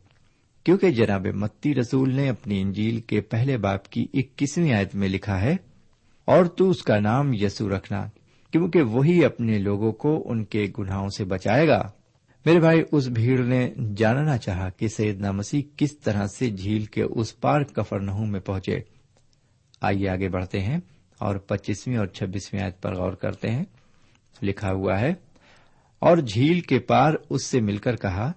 کیونکہ 0.65 0.91
جناب 0.91 1.27
متی 1.35 1.73
رسول 1.75 2.13
نے 2.15 2.29
اپنی 2.29 2.61
انجیل 2.61 2.99
کے 3.01 3.21
پہلے 3.21 3.57
باپ 3.57 3.87
کی 3.89 4.05
اکیسویں 4.13 4.73
آیت 4.73 4.95
میں 4.95 5.09
لکھا 5.09 5.41
ہے، 5.41 5.55
اور 6.27 6.45
تو 6.45 6.69
اس 6.69 6.81
کا 6.83 6.99
نام 6.99 7.33
یسو 7.33 7.69
رکھنا، 7.69 8.05
کیونکہ 8.53 8.81
وہی 8.81 9.23
اپنے 9.25 9.57
لوگوں 9.57 9.91
کو 9.91 10.23
ان 10.25 10.43
کے 10.45 10.65
گناہوں 10.79 11.09
سے 11.09 11.25
بچائے 11.25 11.67
گا۔ 11.67 11.81
میرے 12.45 12.59
بھائی، 12.59 12.83
اس 12.91 13.07
بھیڑ 13.07 13.39
نے 13.39 13.73
جاننا 13.97 14.37
چاہا 14.37 14.69
کہ 14.69 14.87
سیدنا 14.87 15.31
مسیح 15.31 15.61
کس 15.77 15.97
طرح 15.97 16.27
سے 16.27 16.49
جھیل 16.49 16.85
کے 16.85 17.03
اس 17.03 17.39
پار 17.39 17.61
کفر 17.61 17.99
نہوں 17.99 18.25
میں 18.25 18.39
پہنچے۔ 18.39 18.79
آئیے 19.81 20.09
آگے 20.09 20.29
بڑھتے 20.29 20.61
ہیں۔ 20.61 20.79
اور 21.19 21.35
پچیسویں 21.35 21.97
اور 21.97 22.07
چھبیسویں 22.07 22.61
آیت 22.61 22.81
پر 22.81 22.95
غور 22.95 23.13
کرتے 23.13 23.51
ہیں۔ 23.51 23.63
لکھا 24.41 24.71
ہوا 24.71 24.99
ہے، 24.99 25.13
اور 25.99 26.17
جھیل 26.17 26.59
کے 26.61 26.79
پار 26.79 27.13
اس 27.29 27.45
سے 27.45 27.61
مل 27.61 27.77
کر 27.77 27.95
کہا، 27.95 28.31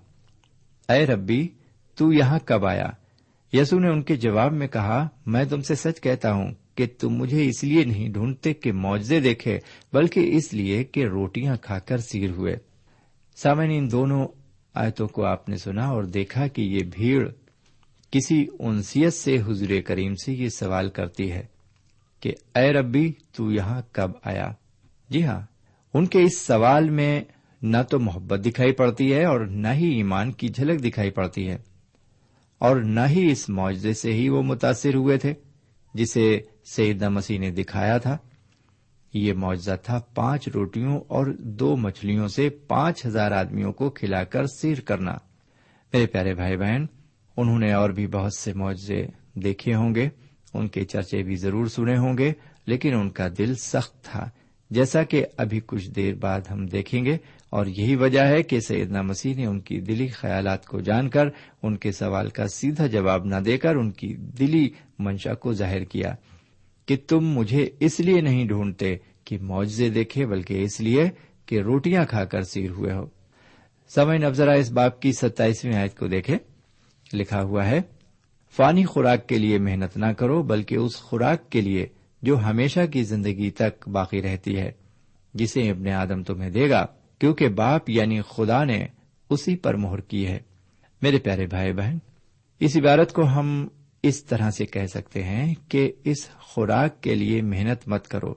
اے 0.88 1.06
ربی، 1.06 1.48
تو 1.94 2.12
یہاں 2.12 2.38
کب 2.44 2.66
آیا؟ 2.66 2.90
یسو 3.52 3.78
نے 3.78 3.88
ان 3.88 4.02
کے 4.02 4.16
جواب 4.16 4.52
میں 4.52 4.68
کہا، 4.68 5.08
میں 5.26 5.44
تم 5.44 5.60
سے 5.60 5.74
سچ 5.74 6.00
کہتا 6.00 6.32
ہوں 6.32 6.54
کہ 6.74 6.86
تم 6.98 7.08
مجھے 7.08 7.48
اس 7.48 7.64
لیے 7.64 7.84
نہیں 7.84 8.08
ڈھونڈتے 8.08 8.54
کہ 8.54 8.72
معجزے 8.72 9.20
دیکھے، 9.20 9.58
بلکہ 9.92 10.36
اس 10.36 10.52
لیے 10.54 10.84
کہ 10.84 11.04
روٹیاں 11.04 11.56
کھا 11.56 11.78
کر 11.78 11.98
سیر 11.98 12.30
ہوئے۔ 12.30 12.56
سامن 13.36 13.70
ان 13.70 13.90
دونوں 13.90 14.26
آیتوں 14.74 15.08
کو 15.08 15.24
آپ 15.24 15.48
نے 15.48 15.56
سنا 15.56 15.86
اور 15.86 16.02
دیکھا 16.04 16.46
کہ 16.46 16.62
یہ 16.62 16.84
بھیڑ 16.84 17.28
کسی 18.10 18.46
انسیت 18.58 19.14
سے 19.14 19.36
حضور 19.36 19.80
کریم 19.86 20.14
سے 20.14 20.32
یہ 20.32 20.48
سوال 20.48 20.90
کرتی 20.90 21.32
ہے۔ 21.32 21.46
کہ 22.20 22.32
اے 22.54 22.72
ربی، 22.72 23.12
تو 23.32 23.52
یہاں 23.52 23.82
کب 23.92 24.10
آیا؟ 24.24 24.52
جی 25.08 25.24
ہاں 25.24 25.40
ان 25.94 26.06
کے 26.06 26.22
اس 26.22 26.38
سوال 26.38 26.90
میں 26.90 27.24
نہ 27.62 27.76
تو 27.90 28.00
محبت 28.00 28.40
دکھائی 28.46 28.72
پڑتی 28.72 29.12
ہے 29.12 29.24
اور 29.24 29.40
نہ 29.40 29.68
ہی 29.68 29.86
ایمان 29.86 30.32
کی 30.32 30.48
جھلک 30.48 30.84
دکھائی 30.84 31.10
پڑتی 31.10 31.48
ہے۔ 31.48 31.58
اور 32.58 32.76
نہ 32.76 33.00
ہی 33.08 33.30
اس 33.30 33.48
معاوضے 33.48 33.92
سے 33.92 34.12
ہی 34.12 34.28
وہ 34.28 34.42
متاثر 34.42 34.94
ہوئے 34.94 35.16
تھے، 35.16 35.34
جسے 35.94 36.40
سیدہ 36.72 37.08
مسیح 37.08 37.38
نے 37.38 37.50
دکھایا 37.50 37.98
تھا۔ 37.98 38.18
یہ 39.14 39.32
معاوضہ 39.32 39.70
تھا 39.82 40.00
پانچ 40.14 40.48
روٹیوں 40.48 41.00
اور 41.08 41.26
دو 41.38 41.76
مچھلیوں 41.76 42.28
سے 42.28 42.50
پانچ 42.50 43.06
ہزار 43.06 43.30
آدمیوں 43.30 43.72
کو 43.72 43.90
کھلا 43.90 44.24
کر 44.24 44.46
سیر 44.46 44.80
کرنا۔ 44.80 45.12
میرے 45.92 46.06
پیارے 46.06 46.34
بھائی 46.34 46.56
بہن، 46.56 46.84
انہوں 47.36 47.58
نے 47.58 47.72
اور 47.72 47.90
بھی 47.90 48.06
بہت 48.06 48.34
سے 48.34 48.52
معاوضے 48.52 49.06
دیکھے 49.34 49.74
ہوں 49.74 49.94
گے۔ 49.94 50.08
ان 50.54 50.68
کے 50.68 50.84
چرچے 50.84 51.22
بھی 51.22 51.36
ضرور 51.36 51.66
سنے 51.66 51.96
ہوں 51.98 52.18
گے، 52.18 52.32
لیکن 52.66 52.94
ان 52.94 53.10
کا 53.10 53.28
دل 53.38 53.54
سخت 53.54 54.04
تھا۔ 54.04 54.28
جیسا 54.70 55.02
کہ 55.02 55.24
ابھی 55.36 55.60
کچھ 55.66 55.90
دیر 55.90 56.14
بعد 56.14 56.40
ہم 56.50 56.66
دیکھیں 56.66 57.04
گے، 57.04 57.16
اور 57.50 57.66
یہی 57.66 57.94
وجہ 57.96 58.20
ہے 58.20 58.42
کہ 58.42 58.60
سیدنا 58.60 59.02
مسیح 59.02 59.34
نے 59.34 59.46
ان 59.46 59.60
کی 59.60 59.80
دلی 59.80 60.06
خیالات 60.08 60.66
کو 60.66 60.80
جان 60.80 61.08
کر، 61.08 61.28
ان 61.62 61.76
کے 61.76 61.92
سوال 61.92 62.28
کا 62.28 62.46
سیدھا 62.48 62.86
جواب 62.86 63.24
نہ 63.24 63.36
دے 63.36 63.56
کر 63.58 63.76
ان 63.76 63.90
کی 63.90 64.14
دلی 64.38 64.68
منشا 64.98 65.34
کو 65.34 65.52
ظاہر 65.52 65.84
کیا 65.84 66.14
کہ 66.88 66.96
تم 67.08 67.28
مجھے 67.28 67.68
اس 67.80 68.00
لیے 68.00 68.20
نہیں 68.20 68.44
ڈھونڈتے 68.48 68.96
کہ 69.24 69.38
معجزے 69.40 69.88
دیکھے، 69.88 70.26
بلکہ 70.26 70.62
اس 70.62 70.80
لیے 70.80 71.08
کہ 71.46 71.60
روٹیاں 71.60 72.04
کھا 72.04 72.24
کر 72.24 72.42
سیر 72.42 72.70
ہوئے 72.70 72.92
ہو۔ 72.92 73.06
سمے 73.90 74.18
نفذرا 74.18 74.52
اس 74.52 74.70
باپ 74.70 75.00
کی 75.02 75.12
ستائیسویں 75.12 75.74
آیت 75.74 75.98
کو 75.98 76.06
دیکھے 76.06 76.36
لکھا 77.14 77.42
ہوا 77.42 77.66
ہے 77.66 77.80
فانی 78.56 78.84
خوراک 78.84 79.28
کے 79.28 79.38
لیے 79.38 79.58
محنت 79.58 79.96
نہ 79.96 80.06
کرو، 80.06 80.42
بلکہ 80.42 80.74
اس 80.74 80.96
خوراک 80.96 81.50
کے 81.50 81.60
لیے 81.60 81.86
جو 82.22 82.38
ہمیشہ 82.38 82.80
کی 82.92 83.02
زندگی 83.02 83.50
تک 83.50 83.88
باقی 83.88 84.22
رہتی 84.22 84.56
ہے، 84.56 84.72
جسے 85.34 85.70
ابن 85.70 85.88
آدم 85.88 86.22
تمہیں 86.22 86.50
دے 86.50 86.70
گا، 86.70 86.86
کیونکہ 87.18 87.48
باپ 87.48 87.90
یعنی 87.90 88.20
خدا 88.28 88.64
نے 88.64 88.86
اسی 89.30 89.56
پر 89.56 89.74
مہر 89.74 90.00
کی 90.00 90.26
ہے۔ 90.26 90.38
میرے 91.02 91.18
پیارے 91.18 91.46
بھائی 91.46 91.72
بہن، 91.72 91.98
اس 92.60 92.76
عبارت 92.76 93.12
کو 93.12 93.22
ہم 93.26 93.68
اس 94.02 94.24
طرح 94.24 94.50
سے 94.50 94.66
کہہ 94.66 94.86
سکتے 94.86 95.22
ہیں 95.22 95.54
کہ 95.68 95.92
اس 96.04 96.30
خوراک 96.30 97.02
کے 97.02 97.14
لیے 97.14 97.42
محنت 97.42 97.88
مت 97.88 98.08
کرو، 98.08 98.34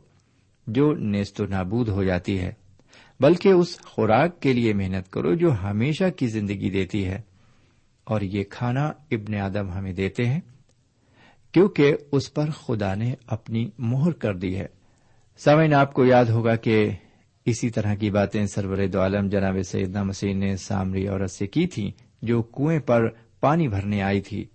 جو 0.67 0.93
نیست 0.93 1.41
و 1.41 1.45
نابود 1.45 1.89
ہو 1.89 2.04
جاتی 2.04 2.39
ہے، 2.39 2.52
بلکہ 3.19 3.49
اس 3.49 3.80
خوراک 3.80 4.41
کے 4.41 4.54
لیے 4.54 4.73
محنت 4.73 5.12
کرو 5.12 5.36
جو 5.36 5.52
ہمیشہ 5.63 6.10
کی 6.15 6.28
زندگی 6.28 6.69
دیتی 6.69 7.06
ہے۔ 7.06 7.21
اور 8.03 8.21
یہ 8.21 8.43
کھانا 8.43 8.91
ابن 9.11 9.35
آدم 9.35 9.71
ہمیں 9.71 9.93
دیتے 9.93 10.25
ہیں، 10.25 10.41
کیونکہ 11.51 11.95
اس 12.11 12.33
پر 12.33 12.49
خدا 12.49 12.95
نے 12.95 13.13
اپنی 13.27 13.69
مہر 13.77 14.11
کر 14.11 14.33
دی 14.33 14.59
ہے۔ 14.59 14.65
سوئن 15.37 15.73
آپ 15.73 15.93
کو 15.93 16.05
یاد 16.05 16.25
ہوگا 16.25 16.55
کہ 16.55 16.89
اسی 17.45 17.69
طرح 17.69 17.95
کی 17.95 18.09
باتیں 18.11 18.45
سرور 18.45 18.87
دو 18.93 19.01
عالم 19.01 19.29
جناب 19.29 19.55
سیدنا 19.63 20.03
مسیح 20.03 20.33
نے 20.35 20.55
سامری 20.55 21.07
عورت 21.07 21.31
سے 21.31 21.47
کی 21.47 21.67
تھی 21.67 21.91
جو 22.21 22.41
کنویں 22.41 22.79
پر 22.79 23.01
پانی 23.39 23.67
بھرنے 23.67 24.01
آئی 24.01 24.21
تھی۔ 24.21 24.45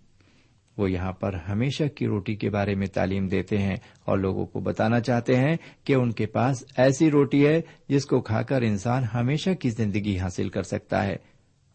وہ 0.77 0.91
یہاں 0.91 1.13
پر 1.13 1.35
ہمیشہ 1.35 1.85
کی 1.85 2.07
روٹی 2.07 2.35
کے 2.35 2.51
بارے 2.51 2.75
میں 2.75 2.87
تعلیم 2.87 3.29
دیتے 3.29 3.59
ہیں 3.59 3.77
اور 4.05 4.19
لوگوں 4.19 4.47
کو 4.47 4.61
بتانا 4.61 5.01
چاہتے 5.01 5.37
ہیں 5.37 5.57
کہ 5.85 5.93
ان 5.93 6.13
کے 6.13 6.27
پاس 6.27 6.65
ایسی 6.77 7.11
روٹی 7.11 7.47
ہے 7.47 7.61
جس 7.89 8.07
کو 8.07 8.21
کھا 8.21 8.43
کر 8.43 8.63
انسان 8.63 9.05
ہمیشہ 9.15 9.51
کی 9.51 9.71
زندگی 9.71 10.19
حاصل 10.19 10.49
کر 10.49 10.63
سکتا 10.63 11.07
ہے۔ 11.07 11.17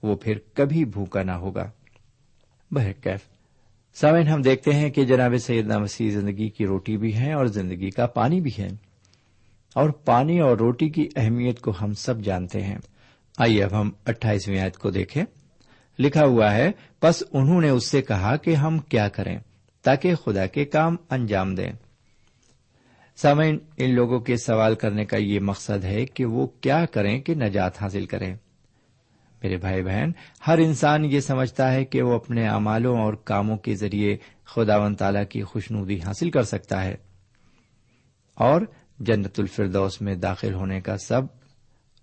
وہ 0.04 0.16
پھر 0.16 0.38
کبھی 0.54 0.86
بھوکا 0.86 1.24
نہ 1.24 1.32
ہوگا۔ 1.32 1.72
بہرکیف 2.72 3.20
سامن 3.94 4.28
ہم 4.28 4.42
دیکھتے 4.42 4.74
ہیں 4.74 4.90
کہ 4.90 5.06
جناب 5.06 5.36
سیدنا 5.38 5.78
مسیح 5.78 6.12
زندگی 6.12 6.50
کی 6.50 6.66
روٹی 6.66 6.98
بھی 6.98 7.18
ہے 7.18 7.34
اور 7.34 7.46
زندگی 7.46 7.90
کا 7.90 8.08
پانی 8.08 8.42
بھی 8.42 8.52
ہے 8.60 8.68
اور 9.76 9.90
پانی 9.90 10.40
اور 10.40 10.58
روٹی 10.58 10.90
کی 10.90 11.10
اہمیت 11.16 11.62
کو 11.62 11.74
ہم 11.82 11.94
سب 11.94 12.20
جانتے 12.20 12.62
ہیں۔ 12.62 12.78
آئیے 13.38 13.64
اب 13.64 13.82
ہم 13.82 13.92
اٹھائیسویں 14.06 14.60
آیت 14.60 14.78
کو 14.78 14.92
دیکھیں۔ 14.92 15.24
لکھا 16.00 16.26
ہوا 16.26 16.56
ہے 16.56 16.72
بس 17.04 17.24
انہوں 17.34 17.62
نے 17.62 17.70
اس 17.70 17.88
سے 17.88 18.02
کہا 18.02 18.36
کہ 18.36 18.56
ہم 18.56 18.80
کیا 18.80 19.08
کریں 19.08 19.40
تاکہ 19.84 20.16
خدا 20.16 20.46
کے 20.46 20.66
کام 20.66 20.96
انجام 21.10 21.56
دیں۔ 21.56 21.72
سامعین، 23.16 23.58
ان 23.78 23.96
لوگوں 23.96 24.20
کے 24.20 24.38
سوال 24.38 24.76
کرنے 24.76 25.06
کا 25.06 25.18
یہ 25.18 25.40
مقصد 25.40 25.84
ہے 25.84 26.06
کہ 26.06 26.26
وہ 26.26 26.48
کیا 26.48 26.86
کریں 26.86 27.22
کہ 27.22 27.36
نجات 27.36 27.82
حاصل 27.82 28.06
کریں۔ 28.06 28.36
میرے 29.44 29.58
بھائی 29.58 29.84
بہن، 29.84 30.12
ہر 30.48 30.58
انسان 30.58 31.06
یہ 31.06 31.20
سمجھتا 31.20 31.74
ہے 31.74 31.86
کہ 31.86 32.02
وہ 32.02 32.14
اپنے 32.14 32.48
اعمالوں 32.48 33.00
اور 33.00 33.14
کاموں 33.14 33.58
کے 33.58 33.76
ذریعے 33.76 34.18
خدا 34.46 34.78
و 34.78 34.94
تعالی 34.94 35.26
کی 35.30 35.44
خوشنودی 35.44 36.00
حاصل 36.06 36.32
کر 36.32 36.44
سکتا 36.44 36.84
ہے۔ 36.84 36.96
اور 38.36 38.62
جنت 39.00 39.40
الفردوس 39.40 40.02
میں 40.02 40.16
داخل 40.16 40.54
ہونے 40.54 40.82
کا 40.82 40.98
سب 40.98 41.22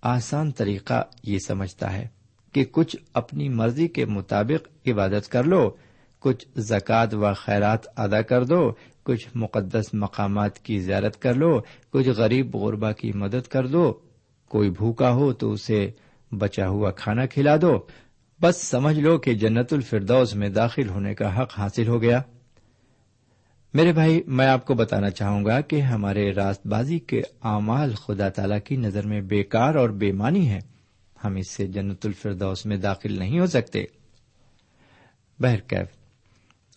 آسان 0.02 0.50
طریقہ 0.50 1.02
یہ 1.22 1.38
سمجھتا 1.46 1.92
ہے 1.92 2.08
کہ 2.52 2.64
کچھ 2.64 2.96
اپنی 3.14 3.48
مرضی 3.48 3.88
کے 3.88 4.04
مطابق 4.04 4.88
عبادت 4.88 5.28
کر 5.28 5.44
لو، 5.44 5.70
کچھ 6.18 6.46
زکوٰۃ 6.58 7.06
و 7.12 7.34
خیرات 7.34 8.00
ادا 8.00 8.22
کر 8.22 8.44
دو، 8.44 8.72
کچھ 9.02 9.28
مقدس 9.34 9.84
مقامات 9.92 10.58
کی 10.58 10.78
زیارت 10.78 11.22
کر 11.22 11.34
لو، 11.34 11.60
کچھ 11.90 12.08
غریب 12.08 12.56
غربا 12.56 12.92
کی 12.92 13.12
مدد 13.12 13.46
کر 13.48 13.66
دو۔ 13.66 13.92
کوئی 14.48 14.70
بھوکا 14.70 15.10
ہو 15.10 15.32
تو 15.32 15.52
اسے 15.52 15.90
بچا 16.32 16.68
ہوا 16.68 16.90
کھانا 16.90 17.26
کھلا 17.26 17.56
دو۔ 17.62 17.80
بس 18.42 18.56
سمجھ 18.56 18.98
لو 19.00 19.18
کہ 19.18 19.34
جنت 19.34 19.72
الفردوس 19.72 20.34
میں 20.34 20.48
داخل 20.48 20.88
ہونے 20.88 21.14
کا 21.14 21.42
حق 21.42 21.58
حاصل 21.58 21.88
ہو 21.88 22.02
گیا۔ 22.02 22.22
میرے 23.74 23.92
بھائی، 23.92 24.22
میں 24.26 24.46
آپ 24.46 24.66
کو 24.66 24.74
بتانا 24.74 25.10
چاہوں 25.10 25.44
گا 25.44 25.60
کہ 25.60 25.80
ہمارے 25.80 26.32
راست 26.32 26.66
بازی 26.66 26.98
کے 26.98 27.22
اعمال 27.42 27.94
خدا 27.94 28.28
تعالی 28.28 28.60
کی 28.64 28.76
نظر 28.76 29.06
میں 29.06 29.20
بیکار 29.20 29.74
اور 29.74 29.90
بے 29.90 30.12
معنی 30.12 30.48
ہے 30.48 30.58
ہم 31.24 31.36
اس 31.36 31.50
سے 31.50 31.66
جنت 31.66 32.06
الفردوس 32.06 32.66
میں 32.66 32.76
داخل 32.76 33.18
نہیں 33.18 33.40
ہو 33.40 33.46
سکتے۔ 33.46 33.84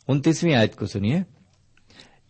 انتیسویں 0.08 0.56
آیت 0.56 0.76
کو 0.76 0.86
سنیے۔ 0.86 1.20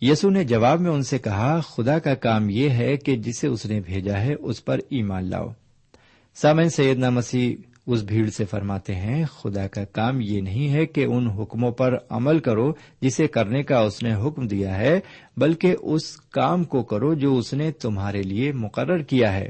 یسو 0.01 0.29
نے 0.29 0.43
جواب 0.43 0.81
میں 0.81 0.91
ان 0.91 1.03
سے 1.03 1.17
کہا، 1.17 1.59
خدا 1.59 1.99
کا 1.99 2.15
کام 2.15 2.49
یہ 2.49 2.69
ہے 2.69 2.97
کہ 2.97 3.15
جسے 3.15 3.47
اس 3.47 3.65
نے 3.65 3.79
بھیجا 3.79 4.17
ہے 4.17 4.33
اس 4.33 4.65
پر 4.65 4.79
ایمان 4.89 5.29
لاؤ۔ 5.29 5.47
سامن 6.35 6.69
سیدنا 6.69 7.09
مسیح 7.09 7.55
اس 7.87 8.03
بھیڑ 8.03 8.29
سے 8.29 8.45
فرماتے 8.45 8.95
ہیں، 8.95 9.25
خدا 9.25 9.67
کا 9.67 9.85
کام 9.85 10.21
یہ 10.21 10.41
نہیں 10.41 10.73
ہے 10.73 10.85
کہ 10.85 11.05
ان 11.05 11.27
حکموں 11.27 11.71
پر 11.71 11.97
عمل 12.09 12.39
کرو 12.39 12.73
جسے 13.01 13.27
کرنے 13.27 13.63
کا 13.63 13.79
اس 13.79 14.03
نے 14.03 14.13
حکم 14.13 14.47
دیا 14.47 14.77
ہے، 14.77 14.99
بلکہ 15.37 15.75
اس 15.81 16.17
کام 16.17 16.63
کو 16.63 16.83
کرو 16.83 17.13
جو 17.13 17.37
اس 17.37 17.53
نے 17.53 17.71
تمہارے 17.71 18.21
لیے 18.21 18.51
مقرر 18.51 18.97
کیا 18.97 19.33
ہے۔ 19.33 19.49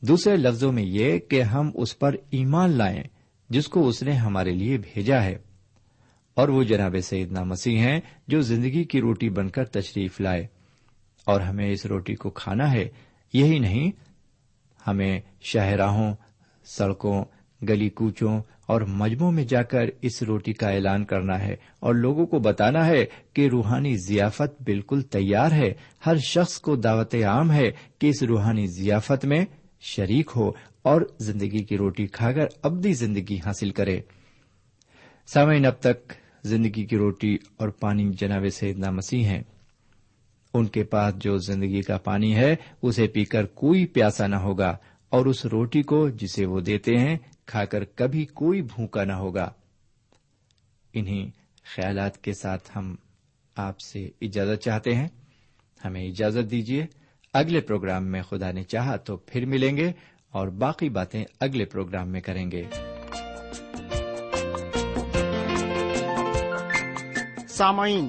دوسرے 0.00 0.36
لفظوں 0.36 0.72
میں 0.72 0.82
یہ 0.82 1.18
کہ 1.18 1.42
ہم 1.42 1.70
اس 1.74 1.98
پر 1.98 2.14
ایمان 2.30 2.70
لائیں 2.70 3.02
جس 3.50 3.68
کو 3.68 3.88
اس 3.88 4.02
نے 4.02 4.12
ہمارے 4.12 4.50
لیے 4.50 4.78
بھیجا 4.78 5.24
ہے۔ 5.24 5.38
اور 6.34 6.48
وہ 6.48 6.62
جناب 6.62 6.96
سیدنا 7.02 7.44
مسیح 7.44 7.78
ہیں 7.78 8.00
جو 8.28 8.40
زندگی 8.40 8.84
کی 8.84 9.00
روٹی 9.00 9.28
بن 9.28 9.48
کر 9.48 9.64
تشریف 9.64 10.20
لائے 10.20 10.46
اور 11.26 11.40
ہمیں 11.40 11.70
اس 11.70 11.86
روٹی 11.86 12.14
کو 12.14 12.30
کھانا 12.30 12.72
ہے۔ 12.72 12.88
یہی 13.32 13.58
نہیں 13.58 14.11
ہمیں 14.86 15.20
شاہراہوں 15.40 16.14
سڑکوں، 16.64 17.24
گلی 17.68 17.88
کوچوں 17.88 18.42
اور 18.66 18.80
مجموعوں 18.80 19.32
میں 19.32 19.44
جا 19.44 19.62
کر 19.62 19.80
اس 20.02 20.22
روٹی 20.22 20.52
کا 20.52 20.68
اعلان 20.68 21.04
کرنا 21.04 21.38
ہے 21.38 21.56
اور 21.80 21.94
لوگوں 21.94 22.26
کو 22.26 22.38
بتانا 22.38 22.86
ہے 22.86 23.04
کہ 23.32 23.48
روحانی 23.52 23.96
ضیافت 23.96 24.62
بالکل 24.62 25.02
تیار 25.02 25.52
ہے۔ 25.52 25.74
ہر 26.06 26.16
شخص 26.16 26.60
کو 26.60 26.76
دعوت 26.76 27.14
عام 27.14 27.52
ہے 27.52 27.70
کہ 27.98 28.06
اس 28.06 28.22
روحانی 28.22 28.66
ضیافت 28.66 29.24
میں 29.24 29.44
شریک 29.80 30.30
ہو 30.36 30.50
اور 30.82 31.02
زندگی 31.18 31.64
کی 31.64 31.76
روٹی 31.76 32.06
کھا 32.06 32.32
کر 32.32 32.46
ابدی 32.62 32.92
زندگی 32.92 33.36
حاصل 33.46 33.70
کرے۔ 33.70 34.00
سامعین، 35.26 35.66
اب 35.66 35.80
تک 35.80 36.12
زندگی 36.44 36.86
کی 36.86 36.96
روٹی 36.96 37.36
اور 37.56 37.68
پانی 37.68 38.10
جناب 38.18 38.48
سیدنا 38.52 38.90
مسیح 38.90 39.24
ہیں۔ 39.24 39.42
ان 40.54 40.66
کے 40.66 40.82
پاس 40.84 41.14
جو 41.14 41.36
زندگی 41.38 41.82
کا 41.82 41.96
پانی 41.98 42.34
ہے، 42.36 42.54
اسے 42.82 43.06
پی 43.06 43.24
کر 43.24 43.46
کوئی 43.46 43.86
پیاسا 43.86 44.26
نہ 44.26 44.36
ہوگا، 44.36 44.76
اور 45.08 45.26
اس 45.26 45.44
روٹی 45.46 45.82
کو 45.82 46.08
جسے 46.08 46.46
وہ 46.46 46.60
دیتے 46.60 46.96
ہیں، 46.96 47.16
کھا 47.46 47.64
کر 47.64 47.84
کبھی 47.84 48.24
کوئی 48.24 48.62
بھوکا 48.62 49.04
نہ 49.04 49.12
ہوگا۔ 49.12 49.50
انہیں 50.94 51.30
خیالات 51.74 52.22
کے 52.24 52.32
ساتھ 52.32 52.70
ہم 52.76 52.94
آپ 53.56 53.80
سے 53.80 54.08
اجازت 54.20 54.62
چاہتے 54.62 54.94
ہیں۔ 54.94 55.08
ہمیں 55.84 56.02
اجازت 56.02 56.50
دیجیے 56.50 56.86
اگلے 57.34 57.60
پروگرام 57.60 58.06
میں 58.06 58.22
خدا 58.22 58.50
نے 58.52 58.62
چاہا 58.62 58.96
تو 58.96 59.16
پھر 59.16 59.46
ملیں 59.46 59.76
گے، 59.76 59.92
اور 60.32 60.48
باقی 60.48 60.88
باتیں 60.88 61.24
اگلے 61.40 61.64
پروگرام 61.64 62.08
میں 62.08 62.20
کریں 62.20 62.50
گے۔ 62.50 62.62
سامعین 67.48 68.08